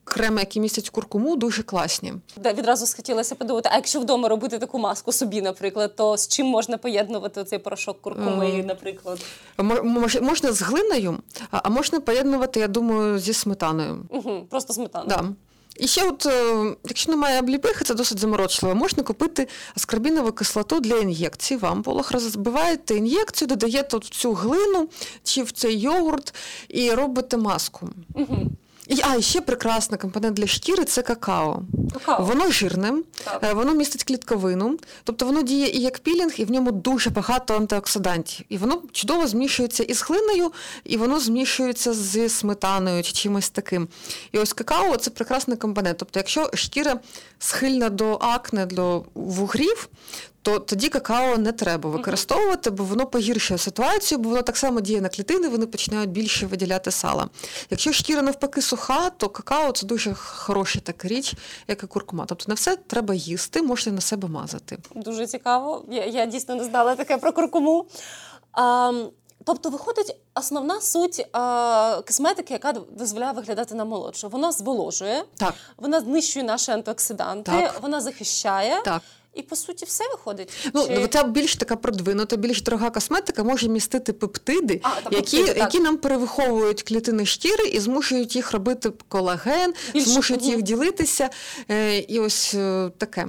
Креми, 0.09 0.41
які 0.41 0.61
містять 0.61 0.91
куркуму, 0.91 1.37
дуже 1.37 1.63
класні. 1.63 2.13
Да, 2.37 2.53
відразу 2.53 2.87
схотілося 2.87 3.35
подумати, 3.35 3.69
а 3.73 3.77
якщо 3.77 4.01
вдома 4.01 4.29
робити 4.29 4.59
таку 4.59 4.79
маску 4.79 5.13
собі, 5.13 5.43
наприклад, 5.43 5.97
то 5.97 6.17
з 6.17 6.29
чим 6.29 6.47
можна 6.47 6.79
поєднувати 6.79 7.45
цей 7.45 7.59
порошок 7.59 8.01
куркуми, 8.03 8.51
Е, 8.51 8.65
наприклад? 8.65 9.19
Мо- 9.59 9.83
мож- 9.83 10.21
Можна 10.23 10.53
з 10.53 10.63
глиною, 10.63 11.19
а 11.51 11.69
можна 11.71 12.01
поєднувати, 12.01 12.61
я 12.61 12.69
думаю, 12.69 13.19
зі 13.19 13.33
сметаною. 13.33 14.07
Угу, 14.11 14.47
просто 14.51 14.73
сметану. 14.73 15.07
Да. 15.09 15.25
І 15.77 15.87
ще, 15.87 16.09
от, 16.09 16.27
е, 16.27 16.55
якщо 16.85 17.11
немає 17.11 17.41
обліпихи, 17.41 17.85
це 17.85 17.95
досить 17.95 18.19
заморочливо. 18.19 18.75
Можна 18.75 19.03
купити 19.03 19.49
аскорбінову 19.77 20.33
кислоту 20.33 20.81
для 20.81 20.97
ін'єкцій. 20.99 21.57
В 21.57 21.67
ампулах 21.67 22.13
розбиваєте 22.13 22.95
ін'єкцію, 22.95 23.49
додаєте 23.49 23.97
от 23.97 24.05
цю 24.05 24.33
глину 24.33 24.89
чи 25.23 25.43
в 25.43 25.53
цей 25.53 25.81
йогурт 25.81 26.35
і 26.69 26.91
робите 26.91 27.37
маску. 27.37 27.89
Угу. 28.15 28.37
І, 28.89 29.01
а, 29.03 29.15
і 29.17 29.23
ще 29.23 29.41
прекрасний 29.41 30.01
компонент 30.01 30.37
для 30.37 30.47
шкіри 30.47 30.85
це 30.85 31.03
какао. 31.03 31.63
Какао. 31.93 32.25
Воно 32.25 32.51
жирне, 32.51 32.93
Так. 33.25 33.41
е, 33.45 33.53
воно 33.55 33.75
містить 33.75 34.05
клітковину, 34.05 34.79
тобто 35.05 35.27
воно 35.27 35.43
діє 35.43 35.69
і 35.69 35.81
як 35.81 35.99
пілінг, 35.99 36.33
і 36.37 36.45
в 36.45 36.51
ньому 36.51 36.73
дуже 36.73 37.11
багато 37.11 37.57
антиоксидантів. 37.57 38.47
І 38.49 38.59
воно 38.59 38.83
чудово 38.93 39.27
змішується 39.27 39.83
із 39.83 40.03
глиною, 40.03 40.53
і 40.85 40.97
воно 40.97 41.21
змішується 41.21 41.95
зі 41.95 42.29
сметаною 42.29 43.03
чи 43.03 43.13
чимось 43.13 43.51
таким. 43.51 43.89
І 44.33 44.39
ось 44.39 44.53
какао 44.53 44.97
це 44.97 45.11
прекрасний 45.11 45.57
компонент. 45.57 45.99
Тобто, 45.99 46.19
якщо 46.19 46.51
шкіра 46.55 47.01
схильна 47.39 47.89
до 47.89 48.13
акне, 48.13 48.67
до 48.67 49.05
вугрів, 49.15 49.89
то 50.47 50.59
тоді 50.59 50.89
какао 50.89 51.39
не 51.39 51.53
треба 51.53 51.91
використовувати, 51.91 52.71
бо 52.71 52.85
воно 52.85 53.07
погіршує 53.07 53.59
ситуацію, 53.59 54.19
бо 54.19 54.29
воно 54.29 54.43
так 54.43 54.57
само 54.57 54.81
діє 54.81 55.01
на 55.01 55.09
клітини, 55.09 55.49
вони 55.49 55.67
починають 55.67 56.11
більше 56.11 56.47
виділяти 56.47 56.91
сала. 56.91 57.29
Якщо 57.71 57.93
шкіра 57.93 58.23
навпаки 58.23 58.63
суха, 58.63 59.11
то 59.11 59.29
какао 59.29 59.73
це 59.73 59.87
дуже 59.87 60.15
хороша 60.15 60.81
така 60.81 61.09
річ, 61.09 61.35
як 61.69 61.83
і 61.83 61.87
куркума. 61.87 62.25
Тобто 62.29 62.45
не 62.49 62.55
все 62.55 62.77
треба 62.77 63.15
їсти, 63.15 63.63
можна 63.63 63.93
на 63.93 64.01
себе 64.01 64.29
мазати. 64.29 64.79
Дуже 64.95 65.27
цікаво. 65.27 65.85
Я, 65.91 66.05
я 66.05 66.27
дійсно 66.27 66.55
не 66.55 66.65
знала 66.65 66.95
таке 66.95 67.17
про 67.17 67.33
куркуму. 67.33 67.87
А, 68.53 68.93
тобто, 69.45 69.71
виходить, 69.71 70.17
основна 70.35 70.81
суть 70.81 71.27
а, 71.33 72.01
косметики, 72.07 72.53
яка 72.53 72.73
дозволяє 72.73 73.33
виглядати 73.33 73.75
на 73.75 73.85
молодшу. 73.85 74.29
Вона 74.29 74.53
зволожує, 74.53 75.25
Так, 75.37 75.55
вона 75.77 76.01
знищує 76.01 76.45
наші 76.45 76.71
антиоксиданти, 76.71 77.51
Так. 77.53 77.83
вона 77.83 78.01
захищає. 78.01 78.83
так. 78.85 79.03
І 79.37 79.43
по 79.43 79.57
суті 79.57 79.85
все 79.85 80.05
виходить. 80.11 80.53
Ну, 80.75 80.87
Чи- 80.89 81.09
ця 81.09 81.23
більш 81.25 81.57
така 81.57 81.77
продвинута, 81.77 82.37
більш 82.37 82.63
дорога 82.63 82.91
косметика 82.91 83.45
може 83.45 83.69
містити 83.69 84.13
пептиди, 84.13 84.81
А, 84.83 84.89
та 84.89 85.17
які, 85.17 85.37
пептиди, 85.37 85.61
які 85.61 85.81
нам 85.81 85.97
перевиховують 85.97 86.83
клітини 86.83 87.27
шкіри 87.27 87.65
і 87.69 87.81
змушують 87.81 88.37
їх 88.37 88.53
робити 88.53 88.93
колаген, 89.09 89.75
Більше, 89.95 90.11
змушують 90.11 90.43
мгм. 90.43 90.51
їх 90.51 90.63
ділитися. 90.63 91.31
Е, 91.71 91.99
і 91.99 92.19
ось 92.19 92.55
е, 92.55 92.91
таке. 92.99 93.29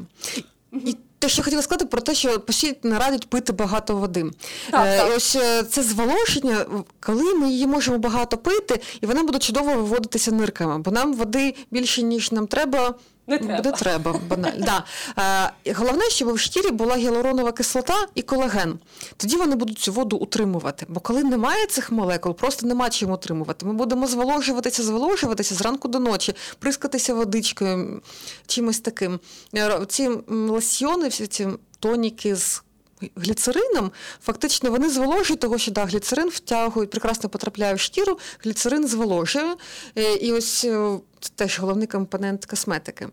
І 0.73 0.95
те, 1.19 1.29
що 1.29 1.43
хотіла 1.43 1.61
сказати 1.61 1.85
про 1.85 2.01
те, 2.01 2.15
що 2.15 2.39
постійно 2.39 2.99
радять 2.99 3.29
пити 3.29 3.53
багато 3.53 3.95
води. 3.95 4.25
Так, 4.71 4.85
Е, 4.87 4.97
так. 4.97 5.11
і 5.11 5.15
ось 5.15 5.35
е, 5.35 5.63
це 5.63 5.83
зволоження, 5.83 6.65
коли 6.99 7.33
ми 7.33 7.49
її 7.49 7.67
можемо 7.67 7.97
багато 7.97 8.37
пити, 8.37 8.79
і 9.01 9.05
вона 9.05 9.23
буде 9.23 9.39
чудово 9.39 9.73
виводитися 9.73 10.31
нирками, 10.31 10.79
бо 10.79 10.91
нам 10.91 11.13
води 11.13 11.53
більше, 11.71 12.01
ніж 12.03 12.31
нам 12.31 12.47
треба. 12.47 12.95
Не 13.27 13.37
треба. 13.37 13.55
Буде 13.55 13.71
треба, 13.71 14.19
банально. 14.29 14.65
Да. 14.65 14.83
Е, 15.65 15.73
головне, 15.73 16.09
щоб 16.09 16.33
в 16.33 16.39
шкірі 16.39 16.71
була 16.71 16.95
гіалуронова 16.95 17.51
кислота 17.51 18.07
і 18.15 18.21
колаген. 18.21 18.79
Тоді 19.17 19.35
вони 19.37 19.55
будуть 19.55 19.79
цю 19.79 19.93
воду 19.93 20.17
утримувати. 20.17 20.85
Бо 20.89 20.99
коли 20.99 21.23
немає 21.23 21.65
цих 21.67 21.91
молекул, 21.91 22.33
просто 22.33 22.67
нема 22.67 22.89
чим 22.89 23.11
утримувати. 23.11 23.65
Ми 23.65 23.73
будемо 23.73 24.07
зволожуватися, 24.07 24.83
зволожуватися 24.83 25.55
зранку 25.55 25.87
до 25.87 25.99
ночі, 25.99 26.35
прискатися 26.59 27.13
водичкою, 27.13 28.01
чимось 28.47 28.79
таким. 28.79 29.19
Е, 29.55 29.85
Ці 29.87 30.09
лосьйони, 30.27 31.07
всі 31.07 31.27
ці 31.27 31.47
тоніки 31.79 32.35
з 32.35 32.63
гліцерином, 33.15 33.91
фактично 34.23 34.71
вони 34.71 34.89
зволожують 34.89 35.39
того, 35.39 35.57
що 35.57 35.71
да, 35.71 35.86
гліцерин 35.86 36.29
втягують, 36.29 36.89
прекрасно 36.89 37.29
потрапляє 37.29 37.73
в 37.73 37.79
шкіру, 37.79 38.19
гліцерин 38.43 38.88
зволожує. 38.88 39.55
Е, 39.97 40.13
І 40.13 40.31
ось 40.33 40.65
е, 40.65 40.99
це 41.19 41.29
теж 41.36 41.60
головний 41.60 41.88
компонент 41.88 42.45
косметики. 42.45 43.07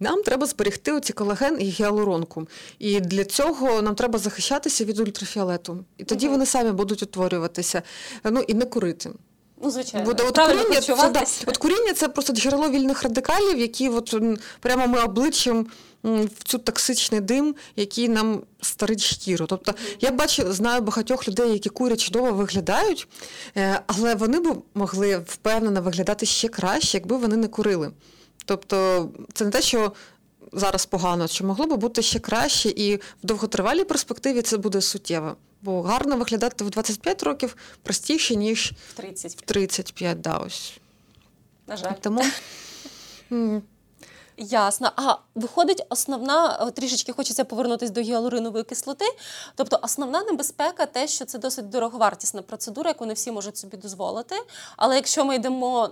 Нам 0.00 0.22
треба 0.22 0.46
зберегти 0.46 0.92
оці 0.92 1.12
колаген 1.12 1.56
і 1.60 1.64
гіалуронку. 1.64 2.48
І 2.78 3.00
для 3.00 3.24
цього 3.24 3.82
нам 3.82 3.94
треба 3.94 4.18
захищатися 4.18 4.84
від 4.84 4.98
ультрафіолету. 5.00 5.84
І 5.98 6.04
тоді 6.04 6.26
Мгм. 6.26 6.34
вони 6.34 6.46
самі 6.46 6.70
будуть 6.72 7.02
утворюватися. 7.02 7.82
Ну 8.24 8.40
і 8.40 8.54
не 8.54 8.64
курити. 8.64 9.10
Ну, 9.62 9.70
звичайно. 9.70 10.06
Буде 10.06 10.22
от 10.22 10.38
куріння, 10.38 10.80
це, 10.80 11.10
да, 11.10 11.24
от 11.46 11.56
куріння 11.56 11.92
це 11.92 12.08
просто 12.08 12.32
джерело 12.32 12.70
вільних 12.70 13.02
радикалів, 13.02 13.58
які 13.58 13.88
от, 13.88 14.14
прямо 14.60 14.86
ми 14.86 15.00
обличчям 15.02 15.66
в 16.04 16.44
цю 16.44 16.58
токсичний 16.58 17.20
дим, 17.20 17.54
який 17.76 18.08
нам 18.08 18.42
старить 18.60 19.04
шкіру. 19.04 19.46
Тобто 19.46 19.74
я 20.00 20.10
бачу, 20.10 20.52
знаю 20.52 20.80
багатьох 20.80 21.28
людей, 21.28 21.52
які 21.52 21.68
курять 21.68 22.00
чудово 22.00 22.32
виглядають, 22.32 23.08
е, 23.56 23.80
але 23.86 24.14
вони 24.14 24.40
б 24.40 24.62
могли 24.74 25.18
впевнено 25.26 25.82
виглядати 25.82 26.26
ще 26.26 26.48
краще, 26.48 26.98
якби 26.98 27.16
вони 27.16 27.36
не 27.36 27.48
курили. 27.48 27.90
Тобто, 28.44 29.08
це 29.32 29.44
не 29.44 29.50
те, 29.50 29.62
що. 29.62 29.92
Зараз 30.54 30.86
погано, 30.86 31.28
що 31.28 31.44
могло 31.44 31.66
би 31.66 31.76
бути 31.76 32.02
ще 32.02 32.18
краще, 32.18 32.68
і 32.68 32.96
в 32.96 33.00
довготривалій 33.22 33.84
перспективі 33.84 34.42
це 34.42 34.56
буде 34.56 34.80
суттєво. 34.80 35.36
Бо 35.62 35.82
гарно 35.82 36.16
виглядати 36.16 36.64
в 36.64 36.70
25 36.70 37.22
років 37.22 37.56
простіше, 37.82 38.34
ніж 38.36 38.72
В 38.90 38.94
35. 38.94 39.42
в 39.44 39.46
35, 39.46 40.20
да, 40.20 40.36
ось. 40.36 40.78
на 41.66 41.76
жаль. 41.76 41.92
Тому 42.00 42.22
Ясно. 44.36 44.90
А 44.96 45.14
виходить, 45.34 45.86
основна 45.88 46.70
трішечки 46.70 47.12
хочеться 47.12 47.44
повернутися 47.44 47.92
до 47.92 48.00
гіалуринової 48.00 48.64
кислоти. 48.64 49.04
Тобто, 49.54 49.78
основна 49.82 50.22
небезпека, 50.22 50.86
те, 50.86 51.08
що 51.08 51.24
це 51.24 51.38
досить 51.38 51.68
дороговартісна 51.68 52.42
процедура, 52.42 52.90
яку 52.90 53.06
не 53.06 53.14
всі 53.14 53.32
можуть 53.32 53.56
собі 53.56 53.76
дозволити. 53.76 54.34
Але 54.76 54.96
якщо 54.96 55.24
ми 55.24 55.36
йдемо 55.36 55.88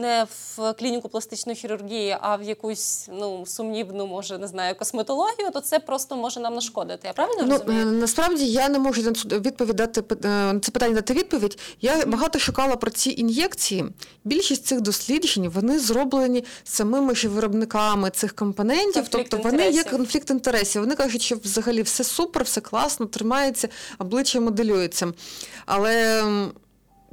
не 0.00 0.26
в 0.56 0.72
клініку 0.72 1.08
пластичної 1.08 1.56
хірургії, 1.56 2.16
а 2.20 2.36
в 2.36 2.42
якусь 2.42 3.08
ну 3.12 3.46
сумнівну, 3.46 4.06
може 4.06 4.38
не 4.38 4.46
знаю, 4.46 4.74
косметологію, 4.74 5.50
то 5.52 5.60
це 5.60 5.78
просто 5.78 6.16
може 6.16 6.40
нам 6.40 6.54
нашкодити. 6.54 7.06
Я 7.06 7.12
правильно 7.12 7.42
ну, 7.46 7.58
розумію? 7.58 7.86
Насправді 7.86 8.46
я 8.46 8.68
не 8.68 8.78
можу 8.78 9.02
відповідати 9.24 10.04
на 10.28 10.60
це 10.60 10.70
питання 10.70 10.94
дати 10.94 11.14
відповідь. 11.14 11.58
Я 11.80 12.06
багато 12.06 12.38
шукала 12.38 12.76
про 12.76 12.90
ці 12.90 13.10
ін'єкції. 13.10 13.84
Більшість 14.24 14.66
цих 14.66 14.80
досліджень 14.80 15.48
вони 15.48 15.78
зроблені 15.78 16.44
самими 16.64 17.14
ж 17.14 17.28
виробниками 17.28 17.83
цих 18.10 18.34
компонентів, 18.34 18.94
конфлікт 18.94 19.10
тобто 19.30 19.36
інтересів. 19.36 19.60
вони 19.60 19.70
є 19.70 19.84
конфлікт 19.84 20.30
інтересів. 20.30 20.82
Вони 20.82 20.94
кажуть, 20.94 21.22
що 21.22 21.36
взагалі 21.36 21.82
все 21.82 22.04
супер, 22.04 22.44
все 22.44 22.60
класно, 22.60 23.06
тримається, 23.06 23.68
обличчя 23.98 24.40
моделюється. 24.40 25.12
Але 25.66 26.24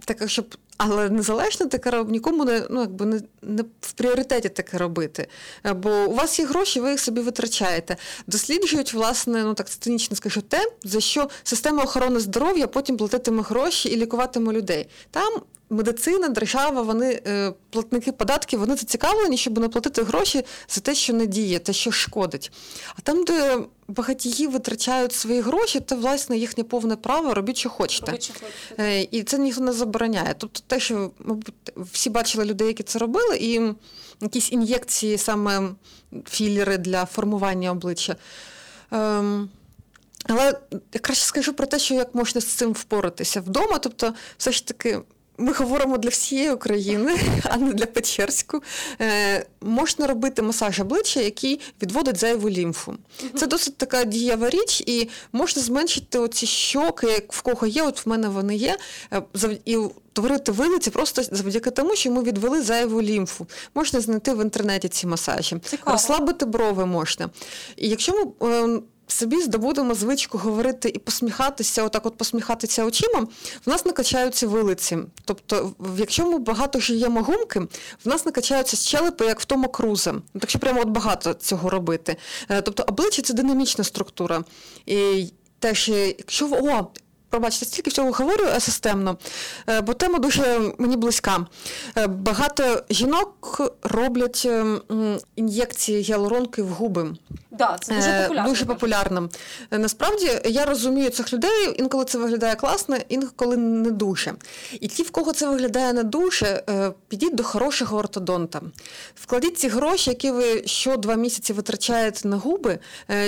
так, 0.06 0.30
щоб. 0.30 0.56
Але 0.84 1.10
незалежно 1.10 1.66
таке 1.66 2.04
нікому 2.08 2.46
не 2.46 2.64
ну 2.70 2.82
якби 2.82 3.06
не, 3.06 3.22
не 3.42 3.64
в 3.82 3.92
пріоритеті 3.92 4.50
таке 4.50 4.78
робити. 4.78 5.28
Бо 5.76 5.90
у 5.90 6.16
вас 6.16 6.40
є 6.40 6.46
гроші, 6.46 6.80
ви 6.80 6.92
їх 6.92 7.00
собі 7.00 7.22
витрачаєте. 7.22 7.98
Досліджують, 8.28 8.94
власне, 8.94 9.44
ну 9.44 9.54
так 9.54 9.70
цинічно 9.70 10.16
скажу, 10.16 10.42
те, 10.42 10.72
за 10.84 11.00
що 11.00 11.30
система 11.44 11.84
охорони 11.84 12.20
здоров'я 12.20 12.68
потім 12.68 12.98
платитиме 12.98 13.42
гроші 13.42 13.90
і 13.90 13.98
лікуватиме 13.98 14.54
людей. 14.54 14.88
Там 15.12 15.34
медицина, 15.72 16.30
держава, 16.30 16.82
вони 16.82 17.22
е, 17.28 17.54
платники 17.70 18.12
податків, 18.12 18.60
вони 18.60 18.76
зацікавлені, 18.76 19.38
щоб 19.38 19.60
не 19.60 19.70
платити 19.70 20.04
гроші 20.04 20.44
за 20.70 20.82
те, 20.82 20.96
що 20.96 21.14
не 21.14 21.26
діє, 21.26 21.60
те, 21.60 21.74
що 21.74 21.92
шкодить. 21.92 22.52
А 22.96 23.02
там, 23.02 23.24
де 23.24 23.60
багатії 23.88 24.48
витрачають 24.48 25.14
свої 25.14 25.42
гроші, 25.42 25.82
це 25.86 25.96
власне 25.96 26.38
їхнє 26.38 26.64
повне 26.64 26.96
право, 26.96 27.34
робіть, 27.34 27.58
що 27.58 27.70
хочете. 27.70 28.06
Робіть, 28.06 28.24
що 28.24 28.34
хочете. 28.34 28.84
Е, 28.84 29.08
і 29.12 29.24
це 29.24 29.38
ніхто 29.38 29.62
не 29.62 29.74
забороняє. 29.74 30.36
Тобто, 30.38 30.60
те, 30.68 30.80
що 30.80 31.12
мабуть, 31.20 31.54
всі 31.76 32.10
бачили 32.10 32.46
людей, 32.46 32.68
які 32.68 32.84
це 32.84 33.00
робили, 33.00 33.38
і 33.38 33.62
якісь 34.22 34.52
ін'єкції, 34.52 35.18
саме 35.18 35.70
філери 36.30 36.78
для 36.78 37.06
формування 37.06 37.72
обличчя. 37.72 38.16
Ем, 38.92 39.50
але 40.24 40.60
я 40.94 41.00
краще 41.00 41.26
скажу 41.26 41.54
про 41.54 41.68
те, 41.68 41.80
що 41.80 41.94
як 41.94 42.16
можна 42.16 42.42
з 42.42 42.46
цим 42.46 42.72
впоратися 42.72 43.42
вдома. 43.42 43.78
Тобто, 43.78 44.14
все 44.38 44.52
ж 44.52 44.68
таки. 44.68 45.00
Ми 45.38 45.54
говоримо 45.54 45.98
для 45.98 46.10
всієї 46.10 46.52
України, 46.52 47.20
а 47.44 47.58
не 47.58 47.74
для 47.74 47.86
Печерську. 47.86 48.64
Е, 49.02 49.46
Можна 49.62 50.08
робити 50.08 50.42
масаж 50.42 50.80
обличчя, 50.80 51.20
який 51.20 51.60
відводить 51.82 52.18
зайву 52.18 52.50
лімфу. 52.50 52.96
Це 53.38 53.48
досить 53.48 53.78
така 53.78 54.04
дієва 54.04 54.50
річ, 54.50 54.84
і 54.86 55.10
можна 55.32 55.62
зменшити 55.62 56.20
оці 56.20 56.46
щоки, 56.46 57.24
в 57.30 57.42
кого 57.42 57.68
є, 57.68 57.84
от 57.84 58.06
в 58.06 58.10
мене 58.10 58.28
вони 58.30 58.56
є, 58.56 58.78
і 59.66 59.78
творити 60.14 60.52
вилиці 60.52 60.90
просто 60.90 61.24
завдяки 61.24 61.72
тому, 61.72 61.96
що 61.96 62.12
ми 62.12 62.24
відвели 62.24 62.62
зайву 62.62 63.02
лімфу. 63.02 63.48
Можна 63.76 64.02
знайти 64.02 64.34
в 64.34 64.42
інтернеті 64.42 64.90
ці 64.90 65.08
масажі, 65.08 65.56
Цікаво. 65.66 65.92
розслабити 65.92 66.46
брови 66.46 66.86
можна. 66.86 67.30
І 67.76 67.90
якщо 67.90 68.14
ми 68.40 68.82
собі 69.12 69.42
здобудемо 69.42 69.94
звичку 69.94 70.38
говорити 70.38 70.90
і 70.90 71.00
посміхатися, 71.00 71.84
отак 71.84 72.06
от 72.06 72.18
посміхатися 72.18 72.86
очима, 72.86 73.28
в 73.66 73.70
нас 73.70 73.86
накачаються 73.86 74.48
вилиці. 74.48 74.98
Тобто, 75.26 75.74
якщо 75.98 76.32
ми 76.32 76.40
багато 76.40 76.80
жуємо 76.80 77.22
гумки, 77.22 77.60
в 78.06 78.08
нас 78.08 78.26
накачаються 78.26 78.78
щелепи, 78.78 79.26
як 79.26 79.40
в 79.40 79.46
тому 79.46 79.70
крузе. 79.70 80.14
Ну, 80.14 80.40
так 80.40 80.50
що 80.50 80.60
прямо 80.60 80.82
от 80.82 80.88
багато 80.88 81.34
цього 81.34 81.70
робити. 81.70 82.16
Е, 82.50 82.62
тобто 82.62 82.84
обличчя 82.88 83.22
це 83.22 83.34
динамічна 83.34 83.84
структура. 83.84 84.44
І 84.86 85.28
теж, 85.60 85.90
якщо 85.90 86.50
о, 86.52 86.88
Пробачте, 87.32 87.66
стільки 87.66 87.90
всього 87.90 88.12
говорю 88.12 88.46
системно, 88.60 89.18
е, 89.70 89.82
бо 89.82 89.94
тема 89.94 90.20
дуже 90.20 90.60
мені 90.78 90.98
близька. 90.98 91.46
Е, 91.98 92.08
багато 92.08 92.84
жінок 92.90 93.62
роблять 93.84 94.48
ін'єкції 95.36 96.02
гіалуронки 96.02 96.64
в 96.64 96.70
губи. 96.70 97.14
Да, 97.52 97.78
це 97.82 97.96
дуже 97.96 98.22
популярно. 98.22 98.50
Дуже 98.50 98.66
популярно. 98.66 99.30
Насправді 99.72 100.32
я 100.46 100.66
розумію 100.66 101.10
цих 101.10 101.34
людей, 101.34 101.76
інколи 101.76 102.06
це 102.06 102.18
виглядає 102.18 102.56
класно, 102.56 102.98
інколи 103.10 103.58
не 103.58 103.92
дуже. 103.92 104.34
І 104.80 104.88
ті, 104.88 105.04
в 105.04 105.12
кого 105.12 105.34
це 105.34 105.48
виглядає 105.48 105.94
не 105.94 106.04
дуже, 106.04 106.64
підіть 107.08 107.36
до 107.36 107.44
хорошого 107.44 107.98
ортодонта. 107.98 108.62
Вкладіть 109.16 109.58
ці 109.58 109.68
гроші, 109.68 110.10
які 110.10 110.32
ви 110.32 110.64
що 110.66 110.98
два 110.98 111.16
місяці 111.16 111.54
витрачаєте 111.54 112.28
на 112.28 112.38
губи 112.38 112.80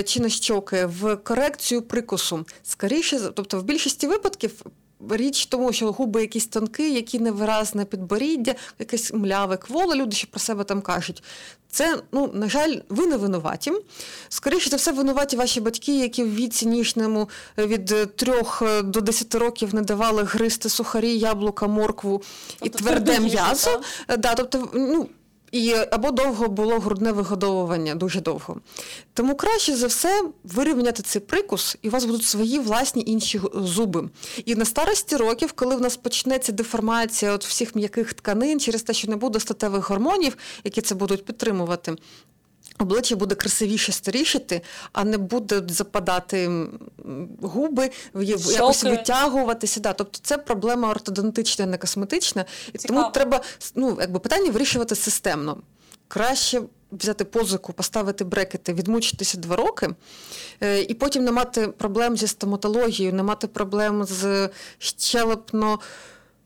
чи 0.04 0.20
на 0.20 0.28
щоки, 0.28 0.86
в 0.86 1.16
корекцію 1.16 1.82
прикусу. 1.82 2.46
Скоріше, 2.62 3.20
тобто 3.34 3.58
в 3.58 3.62
більшості 3.62 3.93
більшості 3.94 4.06
випадків. 4.06 4.62
Річ 5.10 5.46
тому, 5.46 5.72
що 5.72 5.92
губи 5.92 6.20
якісь 6.20 6.46
тонкі, 6.46 6.94
які 6.94 7.18
невиразне 7.18 7.84
підборіддя, 7.84 8.54
якесь 8.78 9.12
мляве 9.12 9.56
кволо, 9.56 9.94
люди 9.94 10.16
ще 10.16 10.26
про 10.26 10.40
себе 10.40 10.64
там 10.64 10.82
кажуть. 10.82 11.22
Це, 11.68 12.02
ну, 12.12 12.30
на 12.34 12.48
жаль, 12.48 12.76
ви 12.88 13.06
не 13.06 13.16
винуваті. 13.16 13.72
Скоріше 14.28 14.70
за 14.70 14.76
все, 14.76 14.92
винуваті 14.92 15.36
ваші 15.36 15.60
батьки, 15.60 15.98
які 15.98 16.24
в 16.24 16.34
віці 16.34 16.66
ніжному 16.66 17.28
від 17.58 18.16
3 18.16 18.42
до 18.82 19.00
10 19.00 19.34
років 19.34 19.74
не 19.74 19.82
давали 19.82 20.22
гристи 20.22 20.68
сухарі, 20.68 21.18
яблука, 21.18 21.66
моркву 21.66 22.22
тобто 22.58 22.66
і 22.66 22.82
тверде 22.82 23.20
м'ясо. 23.20 23.80
Да, 24.18 24.34
тобто, 24.34 24.68
ну, 24.74 25.08
і 25.54 25.74
або 25.90 26.10
довго 26.10 26.48
було 26.48 26.78
грудне 26.78 27.12
вигодовування, 27.12 27.94
дуже 27.94 28.20
довго. 28.20 28.60
Тому 29.12 29.34
краще 29.34 29.76
за 29.76 29.86
все 29.86 30.24
вирівняти 30.44 31.02
цей 31.02 31.22
прикус, 31.22 31.76
і 31.82 31.88
у 31.88 31.90
вас 31.90 32.04
будуть 32.04 32.24
свої 32.24 32.58
власні 32.58 33.02
інші 33.06 33.40
зуби. 33.54 34.08
І 34.44 34.54
на 34.54 34.64
старості 34.64 35.16
років, 35.16 35.52
коли 35.52 35.76
в 35.76 35.80
нас 35.80 35.96
почнеться 35.96 36.52
деформація 36.52 37.32
от 37.32 37.44
всіх 37.44 37.74
м'яких 37.74 38.14
тканин 38.14 38.60
через 38.60 38.82
те, 38.82 38.92
що 38.92 39.08
не 39.08 39.16
буде 39.16 39.40
статевих 39.40 39.90
гормонів, 39.90 40.36
які 40.64 40.80
це 40.80 40.94
будуть 40.94 41.24
підтримувати, 41.24 41.96
Обличчя 42.78 43.16
буде 43.16 43.34
красивіше 43.34 43.92
старішити, 43.92 44.60
а 44.92 45.04
не 45.04 45.18
буде 45.18 45.62
западати 45.68 46.66
губи, 47.42 47.90
якось 48.14 48.84
витягуватися. 48.84 49.80
Да. 49.80 49.92
Тобто 49.92 50.18
це 50.22 50.38
проблема 50.38 50.90
ортодонтична, 50.90 51.66
не 51.66 51.78
косметична. 51.78 52.44
І 52.72 52.78
Цікаво. 52.78 53.00
тому 53.00 53.12
треба 53.12 53.40
ну, 53.74 53.96
якби 54.00 54.18
питання 54.18 54.50
вирішувати 54.50 54.94
системно. 54.94 55.56
Краще 56.08 56.62
взяти 56.92 57.24
позику, 57.24 57.72
поставити 57.72 58.24
брекети, 58.24 58.72
відмучитися 58.72 59.38
два 59.38 59.56
роки, 59.56 59.88
е, 60.60 60.82
і 60.82 60.94
потім 60.94 61.24
не 61.24 61.32
мати 61.32 61.68
проблем 61.68 62.16
зі 62.16 62.26
стоматологією, 62.26 63.14
не 63.14 63.22
мати 63.22 63.46
проблем 63.46 64.04
з 64.04 64.48
щелепно 64.78 65.78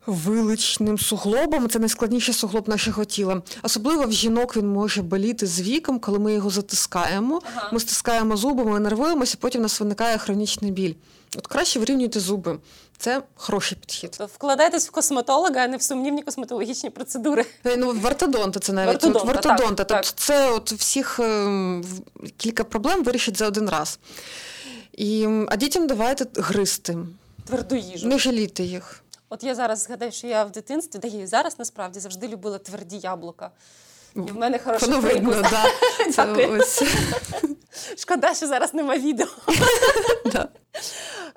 виличним 0.05 0.97
суглобом. 0.97 1.69
Це 1.69 1.79
найскладніший 1.79 2.33
суглоб 2.33 2.69
нашого 2.69 3.05
тіла. 3.05 3.41
Особливо 3.63 4.05
в 4.05 4.11
жінок 4.11 4.57
він 4.57 4.67
може 4.67 5.01
боліти 5.01 5.47
з 5.47 5.61
віком, 5.61 5.99
коли 5.99 6.19
ми 6.19 6.33
його 6.33 6.49
затискаємо. 6.49 7.41
Ага. 7.55 7.69
Ми 7.73 7.79
стискаємо 7.79 8.37
зуби, 8.37 8.65
ми 8.65 8.79
нервуємося, 8.79 9.37
потім 9.39 9.61
у 9.61 9.63
нас 9.63 9.79
виникає 9.79 10.17
хронічний 10.17 10.71
біль. 10.71 10.93
От 11.37 11.47
краще 11.47 11.79
вирівнюйте 11.79 12.19
зуби. 12.19 12.57
Це 12.97 13.21
хороший 13.35 13.77
підхід. 13.77 14.17
Вкладайтесь 14.35 14.87
в 14.87 14.91
косметолога, 14.91 15.55
а 15.55 15.67
не 15.67 15.77
в 15.77 15.81
сумнівні 15.81 16.23
косметологічні 16.23 16.89
процедури. 16.89 17.45
Е, 17.65 17.77
ну, 17.77 17.91
в 17.91 18.05
ортодонта 18.05 18.59
це 18.59 18.73
навіть 18.73 18.87
Вартодонта, 18.87 19.19
от, 19.19 19.27
вартодонта. 19.27 19.83
так, 19.83 20.03
тобто 20.03 20.11
так. 20.11 20.19
це 20.19 20.51
от 20.51 20.71
всіх 20.71 21.19
е, 21.19 21.81
кілька 22.37 22.63
проблем 22.63 23.03
вирішить 23.03 23.37
за 23.37 23.47
один 23.47 23.69
раз. 23.69 23.99
І, 24.93 25.27
А 25.47 25.55
дітям 25.55 25.87
давайте 25.87 26.41
гристи. 26.41 26.97
Тверду 27.47 27.75
їжу. 27.75 28.07
Не 28.07 28.19
жалійте 28.19 28.63
їх. 28.63 29.03
От 29.29 29.43
я 29.43 29.55
зараз 29.55 29.83
згадаю, 29.83 30.11
що 30.11 30.27
я 30.27 30.43
в 30.43 30.51
дитинстві, 30.51 30.99
да 30.99 31.07
і 31.07 31.25
зараз 31.25 31.59
насправді 31.59 31.99
завжди 31.99 32.27
любила 32.27 32.57
тверді 32.57 32.97
яблука. 32.97 33.51
І 34.15 34.19
в 34.19 34.35
мене 34.35 34.57
да. 35.41 35.65
Це 36.11 36.25
Дякую. 36.25 36.59
ось. 36.61 36.83
Шкода, 37.97 38.33
що 38.33 38.47
зараз 38.47 38.73
нема 38.73 38.97
відео. 38.97 39.27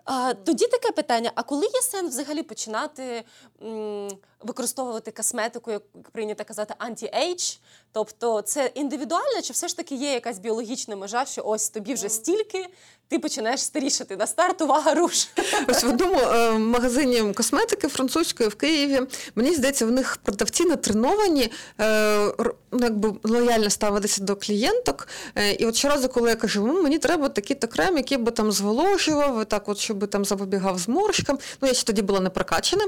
А, 0.05 0.35
тоді 0.35 0.66
таке 0.66 0.92
питання: 0.92 1.33
а 1.35 1.42
коли 1.42 1.66
є 1.66 1.83
сенс 1.83 2.11
взагалі 2.11 2.42
починати 2.42 3.25
м, 3.62 4.09
використовувати 4.40 5.11
косметику, 5.11 5.71
як 5.71 5.83
прийнято 6.12 6.45
казати, 6.45 6.75
anti-age? 6.79 7.57
Тобто 7.92 8.42
це 8.42 8.71
індивідуально, 8.75 9.42
чи 9.42 9.53
все 9.53 9.68
ж 9.68 9.77
таки 9.77 9.95
є 9.95 10.12
якась 10.12 10.38
біологічна 10.38 10.97
межа, 10.97 11.25
що 11.25 11.42
ось 11.45 11.68
тобі 11.68 11.95
вже 11.95 12.09
стільки, 12.09 12.66
ти 13.09 13.18
починаєш 13.18 13.61
старішати 13.61 14.16
на 14.16 14.27
старт, 14.27 14.62
увага, 14.62 14.95
руш. 14.95 15.29
Ось 15.68 15.85
в 15.85 15.88
одному 15.88 16.18
е, 16.18 16.51
магазині 16.51 17.33
косметики 17.35 17.88
французької 17.88 18.49
в 18.49 18.55
Києві, 18.55 19.01
мені 19.35 19.55
здається, 19.55 19.87
в 19.87 19.90
них 19.90 20.16
продавці 20.16 20.64
натреновані 20.64 21.53
е, 21.81 22.33
ну, 22.71 22.81
якби 22.85 23.14
лояльно 23.23 23.71
ставитися 23.71 24.23
до 24.23 24.37
клієнток. 24.37 25.09
Е, 25.35 25.53
і 25.53 25.66
от 25.66 25.77
щоразу, 25.77 26.09
коли 26.09 26.21
я 26.28 26.37
кажу, 26.37 26.66
«Ну, 26.66 26.82
мені 26.82 26.98
треба 26.98 27.28
такий-то 27.28 27.68
крем, 27.68 27.96
який 27.96 28.18
би 28.18 28.30
там 28.30 28.52
зволожував, 28.52 29.44
так 29.44 29.68
от, 29.68 29.78
щоб 29.78 30.08
там 30.08 30.24
запобігав 30.24 30.78
зморшкам. 30.78 31.38
Ну, 31.61 31.68
я 31.68 31.74
ще 31.74 31.85
тоді 31.85 32.02
була 32.02 32.20
не 32.20 32.30
прокачана. 32.30 32.85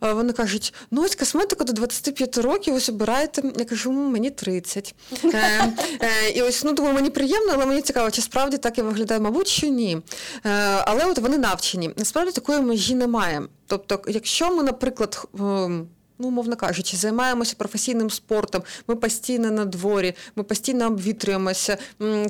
вони 0.00 0.32
кажуть: 0.32 0.74
ну 0.90 1.02
ось 1.02 1.14
косметика 1.14 1.64
до 1.64 1.72
25 1.72 2.38
років, 2.38 2.74
ось 2.74 2.88
обираєте. 2.88 3.42
Я 3.58 3.64
кажу, 3.64 3.92
мені 3.92 4.30
30. 4.30 4.94
Е, 5.24 5.72
е, 6.00 6.30
І 6.34 6.42
ось 6.42 6.64
ну 6.64 6.72
думаю, 6.72 6.94
мені 6.94 7.10
приємно, 7.10 7.52
але 7.54 7.66
мені 7.66 7.82
цікаво, 7.82 8.10
чи 8.10 8.22
справді 8.22 8.58
так 8.58 8.78
і 8.78 8.82
виглядає, 8.82 9.20
мабуть, 9.20 9.48
що 9.48 9.66
ні. 9.66 9.98
Е, 10.46 10.50
Але 10.84 11.04
от 11.04 11.18
вони 11.18 11.38
навчені. 11.38 11.90
Насправді 11.96 12.32
такої 12.32 12.60
межі 12.60 12.94
немає. 12.94 13.42
Тобто, 13.66 14.00
якщо 14.08 14.56
ми, 14.56 14.62
наприклад, 14.62 15.28
ем, 15.38 15.88
ну, 16.18 16.30
мовно 16.30 16.56
кажучи, 16.56 16.96
займаємося 16.96 17.54
професійним 17.58 18.10
спортом, 18.10 18.62
ми 18.88 18.96
постійно 18.96 19.50
на 19.50 19.64
дворі, 19.64 20.14
ми 20.36 20.42
постійно 20.42 20.86
обвітрюємося. 20.86 21.78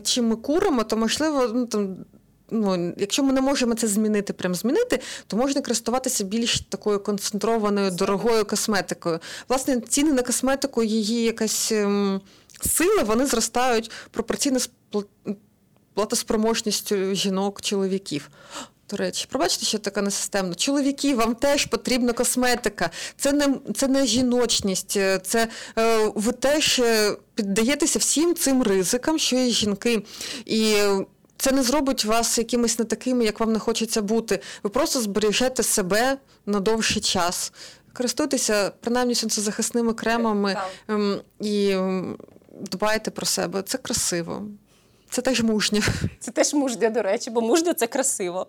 Чи 0.03 0.23
ми 0.23 0.37
куримо, 0.37 0.85
то 0.85 0.97
можливо, 0.97 1.51
ну 1.55 1.67
там. 1.67 1.97
Ну, 2.51 2.95
якщо 2.97 3.23
ми 3.23 3.33
не 3.33 3.41
можемо 3.41 3.75
це 3.75 3.87
змінити, 3.87 4.33
прям 4.33 4.55
змінити, 4.55 5.01
то 5.27 5.37
можна 5.37 5.61
користуватися 5.61 6.25
більш 6.25 6.61
такою 6.61 7.01
концентрованою, 7.01 7.91
дорогою 7.91 8.45
косметикою. 8.45 9.21
Власне, 9.49 9.81
ціни 9.81 10.13
на 10.13 10.23
косметику, 10.23 10.83
її 10.83 11.23
якась 11.23 11.73
ем, 11.73 12.21
сила, 12.61 13.03
вони 13.03 13.27
зростають 13.27 13.91
пропорційно 14.11 14.59
з 14.59 14.71
платоспроможністю 15.95 17.15
жінок, 17.15 17.63
чоловіків. 17.63 18.31
До 18.91 18.97
речі, 18.97 19.27
пробачте, 19.31 19.67
що 19.67 19.79
така 19.79 20.03
несистемна. 20.03 20.55
Чоловіки, 20.55 21.15
вам 21.15 21.35
теж 21.35 21.67
потрібна 21.67 22.13
косметика. 22.13 22.91
Це 23.17 23.33
не 23.33 23.55
це 23.75 23.89
не 23.89 24.07
жіночність, 24.07 24.97
е, 24.97 25.19
це 25.19 25.49
е, 25.79 26.13
ви 26.15 26.33
теж 26.33 26.79
е, 26.79 27.17
піддаєтеся 27.35 27.99
всім 27.99 28.35
цим 28.35 28.63
ризикам, 28.63 29.19
що 29.19 29.37
є 29.37 29.51
жінки. 29.51 30.03
І 30.47 30.77
це 31.37 31.53
не 31.53 31.63
зробить 31.63 32.05
вас 32.05 32.39
якимось 32.39 32.79
не 32.79 32.85
такими, 32.85 33.25
як 33.25 33.41
вам 33.41 33.53
не 33.53 33.59
хочеться 33.59 34.03
бути. 34.03 34.41
Ви 34.63 34.71
просто 34.71 35.01
збережете 35.01 35.63
себе 35.63 36.19
на 36.47 36.61
довший 36.61 37.03
час. 37.03 37.53
Користуйтеся 37.93 38.73
принаймні 38.81 39.15
сонцезахисними 39.15 39.95
кремами 39.95 40.57
ем, 40.89 41.21
і 41.41 41.77
дбайте 42.61 43.11
про 43.11 43.27
себе. 43.27 43.63
Це 43.63 43.79
красиво. 43.79 44.43
Це 45.11 45.23
теж 45.23 45.43
мужньо. 45.43 45.81
Це 46.21 46.31
теж 46.31 46.55
мужньо, 46.55 46.91
до 46.91 47.03
речі, 47.03 47.31
бо 47.31 47.41
мужньо 47.41 47.73
це 47.73 47.87
красиво. 47.87 48.47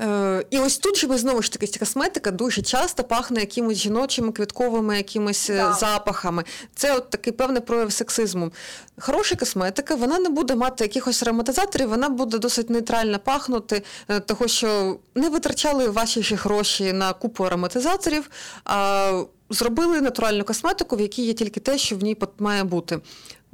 Е, 0.00 0.44
І 0.50 0.58
ось 0.58 0.78
тут 0.78 0.96
же 0.96 1.06
ми 1.06 1.18
знову 1.18 1.42
ж 1.42 1.52
таки 1.52 1.78
косметика 1.78 2.30
дуже 2.30 2.62
часто 2.62 3.04
пахне 3.04 3.40
якимось 3.40 3.78
жіночими 3.78 4.32
квітковими 4.32 4.96
якимись 4.96 5.50
е, 5.50 5.56
да. 5.56 5.72
запахами. 5.72 6.44
Це 6.74 6.96
от 6.96 7.10
такий 7.10 7.32
певний 7.32 7.62
прояв 7.62 7.92
сексизму. 7.92 8.50
Хороша 8.98 9.36
косметика, 9.36 9.94
вона 9.94 10.18
не 10.18 10.28
буде 10.28 10.54
мати 10.54 10.84
якихось 10.84 11.22
ароматизаторів, 11.22 11.88
вона 11.88 12.08
буде 12.08 12.38
досить 12.38 12.70
нейтрально 12.70 13.18
пахнути, 13.18 13.82
е, 14.08 14.20
того 14.20 14.48
що 14.48 14.98
не 15.14 15.28
витрачали 15.28 15.88
ваші 15.88 16.22
ж 16.22 16.34
гроші 16.34 16.92
на 16.92 17.12
купу 17.12 17.44
ароматизаторів. 17.44 18.30
а 18.64 19.24
Зробили 19.50 20.00
натуральну 20.00 20.44
косметику, 20.44 20.96
в 20.96 21.00
якій 21.00 21.24
є 21.24 21.32
тільки 21.32 21.60
те, 21.60 21.78
що 21.78 21.96
в 21.96 22.02
ній 22.02 22.16
має 22.38 22.64
бути. 22.64 23.00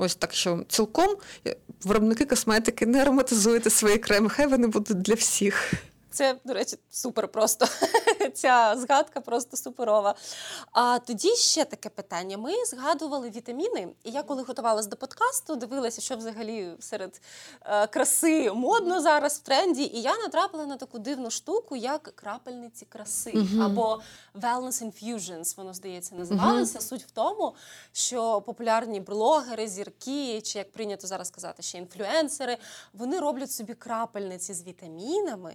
Ось 0.03 0.15
так 0.15 0.35
що 0.35 0.65
цілком 0.69 1.17
е, 1.47 1.57
виробники 1.85 2.25
косметики 2.25 2.87
не 2.87 3.03
ароматизуйте 3.03 3.71
свої 3.71 3.99
креми, 3.99 4.29
хай 4.29 4.47
вони 4.47 4.67
будуть 4.67 5.03
для 5.03 5.15
всіх. 5.15 5.73
Це, 6.11 6.37
до 6.45 6.55
речі, 6.55 6.77
супер 6.91 7.29
просто. 7.29 7.67
Ця 8.35 8.75
згадка 8.79 9.21
просто 9.21 9.57
суперова. 9.57 10.15
А 10.73 10.99
тоді 10.99 11.29
ще 11.29 11.65
таке 11.65 11.89
питання. 11.89 12.39
Ми 12.39 12.53
згадували 12.67 13.31
вітаміни, 13.31 13.89
і 14.05 14.11
я, 14.11 14.23
коли 14.23 14.43
готувалась 14.43 14.87
до 14.87 14.97
подкасту, 14.97 15.57
дивилася, 15.57 16.01
що 16.01 16.17
взагалі 16.17 16.73
серед 16.81 17.21
е, 17.65 17.87
краси 17.87 18.53
модно 18.53 19.01
зараз 19.01 19.39
в 19.39 19.43
тренді. 19.43 19.83
І 19.83 20.03
я 20.03 20.19
натрапила 20.19 20.67
на 20.67 20.77
таку 20.77 20.99
дивну 20.99 21.31
штуку, 21.31 21.77
як 21.77 22.03
крапельниці 22.03 22.87
краси 22.89 23.31
uh-huh. 23.31 23.63
або 23.63 24.01
wellness 24.35 24.85
infusions, 24.85 25.57
воно 25.57 25.75
здається, 25.75 26.15
називалося. 26.15 26.79
Uh-huh. 26.79 26.83
Суть 26.83 27.03
в 27.03 27.11
тому, 27.11 27.55
що 27.93 28.41
популярні 28.41 29.01
блогери, 29.01 29.69
зірки, 29.69 30.41
чи 30.41 30.59
як 30.59 30.73
прийнято 30.73 31.07
зараз 31.07 31.31
казати, 31.31 31.63
ще 31.63 31.79
інфлюенсери, 31.79 32.59
вони 32.93 33.21
роблять 33.21 33.53
собі 33.53 33.75
крапельниці 33.75 34.55
з 34.55 34.67
вітамінами. 34.67 35.55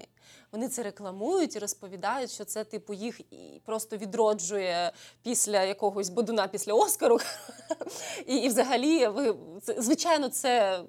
Вони 0.56 0.68
це 0.68 0.84
рекламують 0.84 1.56
і 1.56 1.60
розповідають, 1.60 2.32
що 2.32 2.46
це 2.46 2.64
типу 2.64 2.94
їх 2.94 3.20
і 3.20 3.62
просто 3.66 3.98
відроджує 3.98 4.92
після 5.24 5.64
якогось 5.64 6.10
бодуна 6.10 6.48
після 6.48 6.74
Оскару. 6.74 7.20
І, 8.28 8.36
і 8.36 8.48
взагалі, 8.48 9.08
ви 9.08 9.36
звичайно, 9.78 10.30
це. 10.30 10.80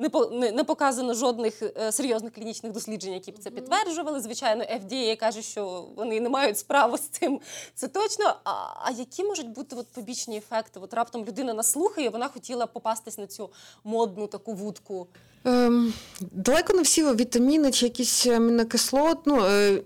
Не 0.00 0.08
по 0.08 0.26
не, 0.26 0.52
не 0.52 0.64
показано 0.64 1.14
жодних 1.14 1.62
е, 1.62 1.92
серйозних 1.92 2.32
клінічних 2.32 2.72
досліджень, 2.72 3.12
які 3.12 3.32
б 3.32 3.38
це 3.38 3.50
підтверджували. 3.50 4.20
Звичайно, 4.20 4.64
FDA 4.64 5.16
каже, 5.16 5.42
що 5.42 5.84
вони 5.96 6.20
не 6.20 6.28
мають 6.28 6.58
справи 6.58 6.98
з 6.98 7.00
цим. 7.00 7.40
Це 7.74 7.88
точно. 7.88 8.34
А 8.44 8.50
а 8.82 8.90
які 8.90 9.24
можуть 9.24 9.48
бути 9.48 9.76
от 9.76 9.86
побічні 9.88 10.36
ефекти? 10.36 10.80
От 10.80 10.94
раптом 10.94 11.24
людина 11.24 11.54
наслухає, 11.54 12.08
вона 12.08 12.28
хотіла 12.28 12.66
попастись 12.66 13.18
на 13.18 13.26
цю 13.26 13.50
модну 13.84 14.26
таку 14.26 14.52
вудку. 14.52 15.06
Ем, 15.44 15.92
Далеко 16.20 16.72
не 16.72 16.82
всі 16.82 17.04
вітаміни 17.04 17.70
чи 17.70 17.86
якісь 17.86 18.26
амінокислот, 18.26 19.18
ну, 19.24 19.44
е, 19.44 19.82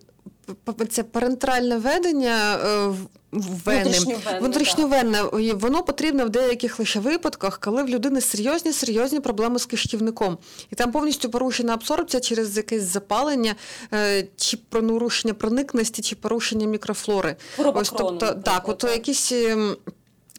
це 0.90 1.02
парентральне 1.02 1.76
ведення 1.76 2.57
е, 2.57 2.94
вени, 3.33 3.98
внутрішньовенне, 4.40 5.22
воно 5.55 5.83
потрібне 5.83 6.24
в 6.24 6.31
деяких 6.31 6.78
лише 6.78 7.00
випадках, 7.00 7.59
коли 7.59 7.83
в 7.83 7.88
людини 7.88 8.20
серйозні 8.20 8.72
серйозні 8.72 9.20
проблеми 9.20 9.59
з 9.59 9.66
кишківником. 9.66 10.38
І 10.70 10.76
там 10.76 10.92
повністю 10.92 11.31
порушена 11.31 11.74
абсорбція 11.74 12.20
через 12.20 12.57
якесь 12.57 12.83
запалення, 12.83 13.55
е, 13.94 14.28
чи 14.37 14.57
про 14.57 14.83
нарушення 14.83 15.35
проникності, 15.35 16.02
чи 16.02 16.16
порушення 16.16 16.66
мікрофлори. 16.66 17.37
Ось 17.59 17.92
тобто, 17.96 18.35
так, 18.35 18.68
от 18.68 18.85
якісь. 18.85 19.33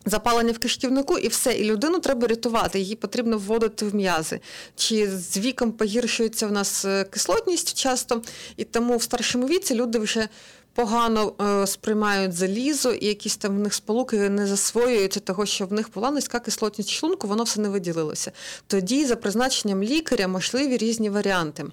Запалення 0.05 0.51
в 0.51 0.57
кишківнику 0.57 1.17
і 1.17 1.27
все, 1.27 1.53
і 1.53 1.63
людину 1.63 1.99
треба 1.99 2.27
рятувати, 2.27 2.79
її 2.79 2.95
потрібно 2.95 3.37
вводити 3.37 3.85
в 3.85 3.95
м'язи. 3.95 4.39
Чи 4.75 5.11
з 5.11 5.37
віком 5.37 5.71
погіршується 5.71 6.47
в 6.47 6.51
нас 6.51 6.85
е, 6.85 7.03
кислотність 7.03 7.77
часто, 7.77 8.21
і 8.57 8.63
тому 8.63 8.97
в 8.97 9.03
старшому 9.03 9.47
віці 9.47 9.75
люди 9.75 9.99
вже 9.99 10.27
погано 10.73 11.33
е, 11.41 11.67
сприймають 11.67 12.33
залізо, 12.33 12.93
і 12.93 13.05
якісь 13.05 13.37
там 13.37 13.55
в 13.57 13.59
них 13.59 13.73
сполуки 13.73 14.29
не 14.29 14.47
засвоюються, 14.47 15.19
того 15.19 15.45
що 15.45 15.65
в 15.65 15.73
них 15.73 15.93
була 15.93 16.11
низька 16.11 16.39
кислотність 16.39 16.89
шлунку, 16.89 17.27
воно 17.27 17.43
все 17.43 17.61
не 17.61 17.69
виділилося. 17.69 18.31
Тоді, 18.67 19.05
за 19.05 19.15
призначенням 19.15 19.83
лікаря, 19.83 20.27
можливі 20.27 20.77
різні 20.77 21.09
варіанти. 21.09 21.65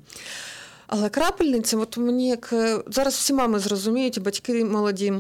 Але 0.87 1.09
крапельниця, 1.09 1.77
от 1.77 1.97
мені 1.97 2.29
як 2.29 2.51
е, 2.53 2.79
зараз 2.87 3.15
всі 3.15 3.33
мами 3.33 3.59
зрозуміють, 3.59 4.23
батьки 4.23 4.65
молоді, 4.65 5.13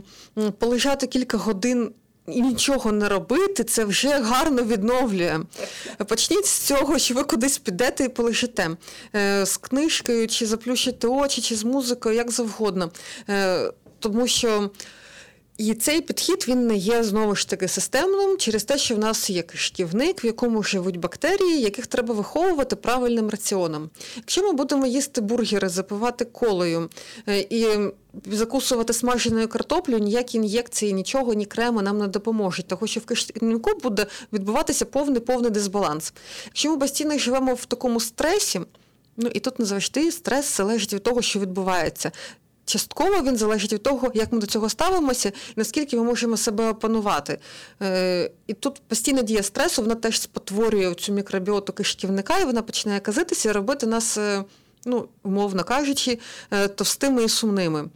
полежати 0.58 1.06
кілька 1.06 1.38
годин 1.38 1.92
і 2.26 2.42
нічого 2.42 2.92
не 2.92 3.08
робити, 3.08 3.64
це 3.64 3.84
вже 3.84 4.08
гарно 4.08 4.62
відновлює. 4.62 5.40
Почніть 6.06 6.46
з 6.46 6.58
цього, 6.58 6.98
що 6.98 7.14
ви 7.14 7.22
кудись 7.22 7.58
підете 7.58 8.04
і 8.04 8.08
полежите 8.08 8.70
е, 9.14 9.46
з 9.46 9.56
книжкою, 9.56 10.28
чи 10.28 10.46
заплющите 10.46 11.06
очі, 11.06 11.42
чи 11.42 11.56
з 11.56 11.64
музикою, 11.64 12.16
як 12.16 12.30
завгодно. 12.30 12.90
Е, 13.28 13.72
тому 13.98 14.26
що 14.26 14.70
і 15.60 15.74
цей 15.74 16.00
підхід 16.00 16.44
він 16.48 16.66
не 16.66 16.76
є 16.76 17.04
знову 17.04 17.36
ж 17.36 17.48
таки 17.48 17.68
системним 17.68 18.38
через 18.38 18.64
те, 18.64 18.78
що 18.78 18.94
в 18.94 18.98
нас 18.98 19.30
є 19.30 19.42
кишківник, 19.42 20.24
в 20.24 20.26
якому 20.26 20.62
живуть 20.62 20.96
бактерії, 20.96 21.60
яких 21.60 21.86
треба 21.86 22.14
виховувати 22.14 22.76
правильним 22.76 23.28
раціоном. 23.28 23.90
Якщо 24.16 24.42
ми 24.42 24.52
будемо 24.52 24.86
їсти 24.86 25.20
бургери, 25.20 25.68
запивати 25.68 26.24
колою 26.24 26.90
е, 27.28 27.38
і 27.50 27.66
закусувати 28.26 28.92
смаженою 28.92 29.48
картоплю, 29.48 29.98
ніякі 29.98 30.38
ін'єкції, 30.38 30.92
нічого, 30.92 31.34
ні 31.34 31.46
креми 31.46 31.82
нам 31.82 31.98
не 31.98 32.06
допоможуть, 32.06 32.66
тому 32.66 32.86
що 32.86 33.00
в 33.00 33.04
кишківнику 33.04 33.70
буде 33.82 34.06
відбуватися 34.32 34.84
повний 34.84 35.20
повний 35.20 35.50
дисбаланс. 35.50 36.12
Якщо 36.44 36.70
ми 36.70 36.78
постійно 36.78 37.18
живемо 37.18 37.54
в 37.54 37.64
такому 37.64 38.00
стресі. 38.00 38.60
Ну 39.16 39.30
і 39.34 39.40
тут 39.40 39.58
не 39.58 39.64
завжди 39.64 40.12
стрес 40.12 40.56
залежить 40.56 40.94
від 40.94 41.02
того, 41.02 41.22
що 41.22 41.40
відбувається 41.40 42.12
частково 42.70 43.22
він 43.22 43.36
залежить 43.36 43.72
від 43.72 43.82
того, 43.82 44.10
як 44.14 44.32
ми 44.32 44.38
до 44.38 44.46
цього 44.46 44.68
ставимося, 44.68 45.28
і 45.28 45.52
наскільки 45.56 45.96
ми 45.96 46.02
можемо 46.02 46.36
себе 46.36 46.70
опанувати. 46.70 47.38
Е, 47.82 48.30
І 48.46 48.52
тут 48.54 48.82
постійна 48.88 49.22
дія 49.22 49.42
стресу, 49.42 49.82
вона 49.82 49.94
теж 49.94 50.20
спотворює 50.20 50.94
цю 50.94 51.12
мікробіоту 51.12 51.72
кишківника, 51.72 52.38
і 52.38 52.44
вона 52.44 52.62
починає 52.62 53.00
казитися 53.00 53.48
і 53.48 53.52
робити 53.52 53.86
нас. 53.86 54.18
Е, 54.18 54.44
ну, 54.84 55.08
умовно 55.22 55.64
кажучи, 55.64 56.18
е, 56.50 56.68
товстими 56.68 57.24
і 57.24 57.28
сумними, 57.28 57.88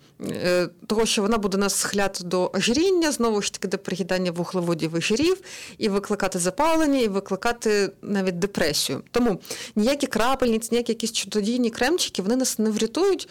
того, 0.87 1.07
що 1.07 1.23
вона 1.23 1.39
буде 1.39 1.59
нас 1.59 1.75
схиляти 1.75 2.25
до 2.25 2.51
ожиріння, 2.55 3.13
знову 3.13 3.43
ж 3.43 3.53
таки, 3.53 3.69
до 3.69 3.79
приїдання 3.79 4.31
вуглеводів 4.31 4.99
і 4.99 5.01
жирів, 5.01 5.41
і 5.79 5.89
викликати 5.89 6.39
запалення, 6.39 7.01
і 7.01 7.09
викликати 7.09 7.91
навіть 8.03 8.39
депресію. 8.39 9.03
Тому 9.11 9.41
ніякі 9.77 10.07
крапельниці, 10.07 10.69
ніякі 10.73 10.93
якісь 10.93 11.13
чудодійні 11.13 11.71
кремчики, 11.71 12.23
вони 12.23 12.37
нас 12.37 12.59
не 12.59 12.71
врятують 12.71 13.29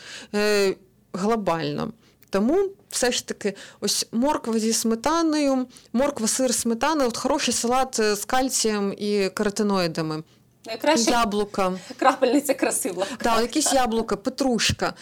глобально. 1.14 1.92
Тому 2.30 2.70
все 2.90 3.12
ж 3.12 3.28
таки, 3.28 3.54
ось 3.82 4.08
морква 4.12 4.60
зі 4.60 4.74
сметаною, 4.74 5.66
морква, 5.94 6.28
сир, 6.28 6.54
сметана, 6.54 7.08
от 7.08 7.18
хороший 7.18 7.54
салат 7.54 8.00
е, 8.00 8.16
з 8.16 8.26
кальцієм 8.26 8.94
і 8.98 9.30
каротиноїдами. 9.34 10.24
Найкраще 10.66 11.12
яблука. 11.12 11.74
Крапельниця 12.00 12.54
красива. 12.54 13.06
Так, 13.18 13.42
якісь 13.42 13.74
яблука, 13.74 14.16
петрушка, 14.16 14.94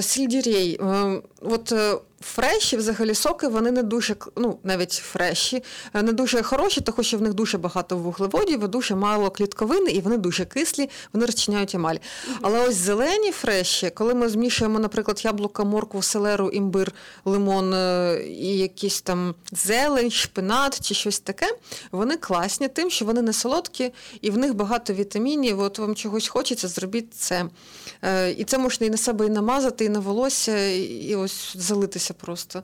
сільдірей. 0.00 0.02
сельдерей. 0.02 0.80
Е, 0.82 1.22
от 1.40 1.72
Фреші, 2.20 2.76
взагалі, 2.76 3.14
соки, 3.14 3.48
вони 3.48 3.70
не 3.70 3.82
дуже, 3.82 4.16
ну, 4.36 4.58
навіть 4.64 4.92
фреші, 4.92 5.62
е, 5.94 6.02
не 6.02 6.12
дуже 6.12 6.42
хороші, 6.42 6.80
тому 6.80 7.02
що 7.02 7.18
в 7.18 7.22
них 7.22 7.34
дуже 7.34 7.58
багато 7.58 7.96
вуглеводів, 7.96 8.68
дуже 8.68 8.94
мало 8.94 9.30
клітковини, 9.30 9.90
і 9.90 10.00
вони 10.00 10.16
дуже 10.16 10.44
кислі, 10.44 10.90
вони 11.12 11.26
розчиняють 11.26 11.74
емаль. 11.74 11.96
Але 12.42 12.68
ось 12.68 12.74
зелені 12.74 13.32
фреші, 13.32 13.90
коли 13.90 14.14
ми 14.14 14.28
змішуємо, 14.28 14.78
наприклад, 14.78 15.24
яблука, 15.24 15.64
моркву, 15.64 16.02
селеру, 16.02 16.48
імбир, 16.48 16.92
лимон 17.24 17.74
е, 17.74 18.22
і 18.28 18.58
якісь 18.58 19.00
там 19.00 19.34
зелень, 19.52 20.10
шпинат 20.10 20.80
чи 20.80 20.94
щось 20.94 21.20
таке, 21.20 21.46
вони 21.92 22.16
класні 22.16 22.68
тим, 22.68 22.90
що 22.90 23.04
вони 23.04 23.22
не 23.22 23.32
солодкі, 23.32 23.92
і 24.20 24.30
в 24.30 24.38
них 24.38 24.54
багато 24.54 24.92
вітамінів. 24.92 25.60
От 25.60 25.78
вам 25.78 25.94
чогось 25.94 26.28
хочеться, 26.28 26.68
зробіть 26.68 27.14
це. 27.14 27.44
Е, 28.02 28.30
І 28.30 28.44
це 28.44 28.58
можна 28.58 28.86
і 28.86 28.90
на 28.90 28.96
себе 28.96 29.26
і 29.26 29.30
намазати, 29.30 29.84
і 29.84 29.88
на 29.88 29.98
волосся, 29.98 30.68
і 30.68 31.14
ось 31.14 31.56
залитися 31.56 32.07
просто. 32.14 32.62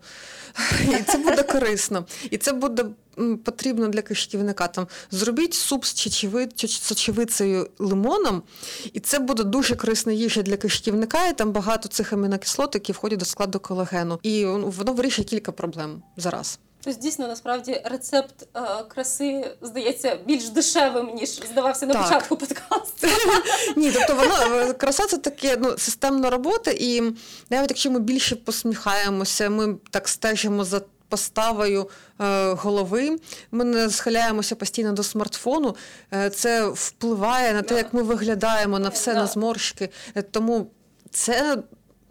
І 0.83 1.03
це 1.03 1.19
буде 1.19 1.43
корисно. 1.43 2.07
І 2.31 2.39
це 2.39 2.53
буде 2.53 2.85
потрібно 3.45 3.89
для 3.89 4.03
кишківника. 4.03 4.69
Там 4.69 4.87
зробіть 5.11 5.55
суп 5.55 5.85
з 5.85 5.95
чечевицею 6.55 7.71
лимоном, 7.79 8.43
і 8.93 9.01
це 9.01 9.19
буде 9.19 9.45
дуже 9.45 9.77
корисна 9.77 10.13
їжа 10.13 10.43
для 10.43 10.57
кишківника, 10.57 11.29
і 11.29 11.37
там 11.37 11.53
багато 11.53 11.89
цих 11.89 12.13
амінокислот, 12.13 12.75
які 12.75 12.93
входять 12.93 13.19
до 13.19 13.25
складу 13.25 13.61
колагену. 13.61 14.19
І 14.23 14.45
ну, 14.45 14.73
воно 14.77 14.93
вирішує 14.93 15.29
кілька 15.29 15.53
проблем 15.53 16.03
зараз. 16.17 16.59
Тобто, 16.85 17.01
дійсно, 17.01 17.29
насправді 17.29 17.83
рецепт 17.85 18.49
е, 18.57 18.61
краси 18.89 19.57
здається 19.63 20.19
більш 20.27 20.49
дешевим, 20.49 21.15
ніж 21.15 21.29
здавався 21.51 21.87
на 21.87 21.93
Так. 21.93 22.03
початку 22.03 22.37
подкасту. 22.37 23.09
Ні, 23.77 23.93
тобто 23.93 24.15
воно 24.15 24.57
е, 24.57 24.73
краса 24.73 25.07
це 25.07 25.19
таке 25.19 25.57
ну, 25.61 25.79
системна 25.79 26.31
робота, 26.31 26.71
і 26.71 27.01
навіть 27.51 27.71
якщо 27.71 27.91
ми 27.91 28.01
більше 28.01 28.37
посміхаємося, 28.37 29.51
ми 29.51 29.77
так 29.91 30.09
стежимо 30.09 30.65
за. 30.65 30.81
Поставою 31.09 31.89
е, 32.21 32.53
голови, 32.53 33.19
ми 33.51 33.65
не 33.65 33.91
схиляємося 33.91 34.57
постійно 34.57 34.93
до 34.93 35.03
смартфону. 35.03 35.77
Е, 36.13 36.31
це 36.31 36.67
впливає 36.67 37.53
на 37.53 37.63
те, 37.63 37.77
як 37.77 37.95
ми 37.95 38.03
виглядаємо, 38.03 38.79
на 38.79 38.89
все, 38.89 39.15
на 39.15 39.27
зморшки. 39.27 39.89
Е, 40.15 40.23
тому 40.23 40.71
це 41.11 41.57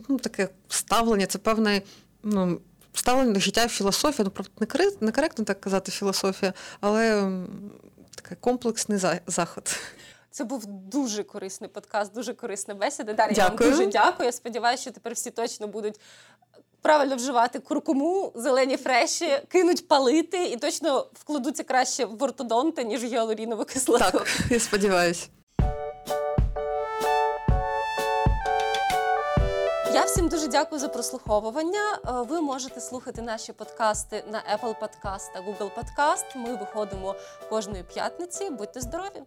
ну, 0.08 0.18
таке 0.18 0.50
ставлення, 0.70 1.26
це 1.26 1.38
певне 1.38 1.82
ну, 2.24 2.60
ставлення 2.94 3.32
до 3.34 3.40
життя 3.40 3.68
філософія. 3.68 4.26
Ну, 4.26 4.32
правда, 4.32 4.92
некоректно 5.02 5.46
так 5.46 5.62
казати 5.62 5.92
філософія, 5.92 6.54
але 6.82 7.32
такий 8.16 8.38
комплексний 8.42 8.98
за- 8.98 9.20
заход. 9.28 9.76
Це 10.32 10.44
був 10.44 10.66
дуже 10.66 11.24
корисний 11.24 11.70
подкаст, 11.70 12.14
дуже 12.14 12.34
корисна 12.34 12.74
бесіда. 12.74 13.14
Дар'я, 13.14 13.36
я 13.38 13.48
вам 13.48 13.58
дуже 13.58 13.86
дякую. 13.86 14.26
Я 14.26 14.32
сподіваюся, 14.32 14.82
що 14.82 14.92
тепер 14.92 15.14
всі 15.14 15.32
точно 15.32 15.68
будуть 15.68 16.00
правильно 16.82 17.16
вживати 17.16 17.60
куркуму, 17.60 18.32
зелені 18.36 18.78
фреші, 18.78 19.30
кинуть 19.48 19.88
палити 19.88 20.46
і 20.46 20.58
точно 20.58 21.08
вкладуться 21.14 21.64
краще 21.64 22.06
в 22.06 22.24
ортодонти, 22.24 22.84
ніж 22.84 23.04
в 23.04 23.06
гіалурінову 23.06 23.66
кислоту. 23.66 24.04
Так, 24.12 24.28
я 24.50 24.60
сподіваюся. 24.60 25.28
Дуже 30.34 30.48
дякую 30.48 30.80
за 30.80 30.90
прослуховування. 30.90 32.00
Е, 32.08 32.12
Ви 32.12 32.42
можете 32.42 32.82
слухати 32.82 33.22
наші 33.22 33.54
подкасти 33.54 34.24
на 34.32 34.38
Apple 34.38 34.76
Podcast 34.82 35.34
та 35.34 35.40
Google 35.40 35.70
Podcast. 35.76 36.26
Ми 36.36 36.56
виходимо 36.56 37.16
кожної 37.50 37.84
п'ятниці. 37.84 38.50
Будьте 38.50 38.82
здорові! 38.82 39.24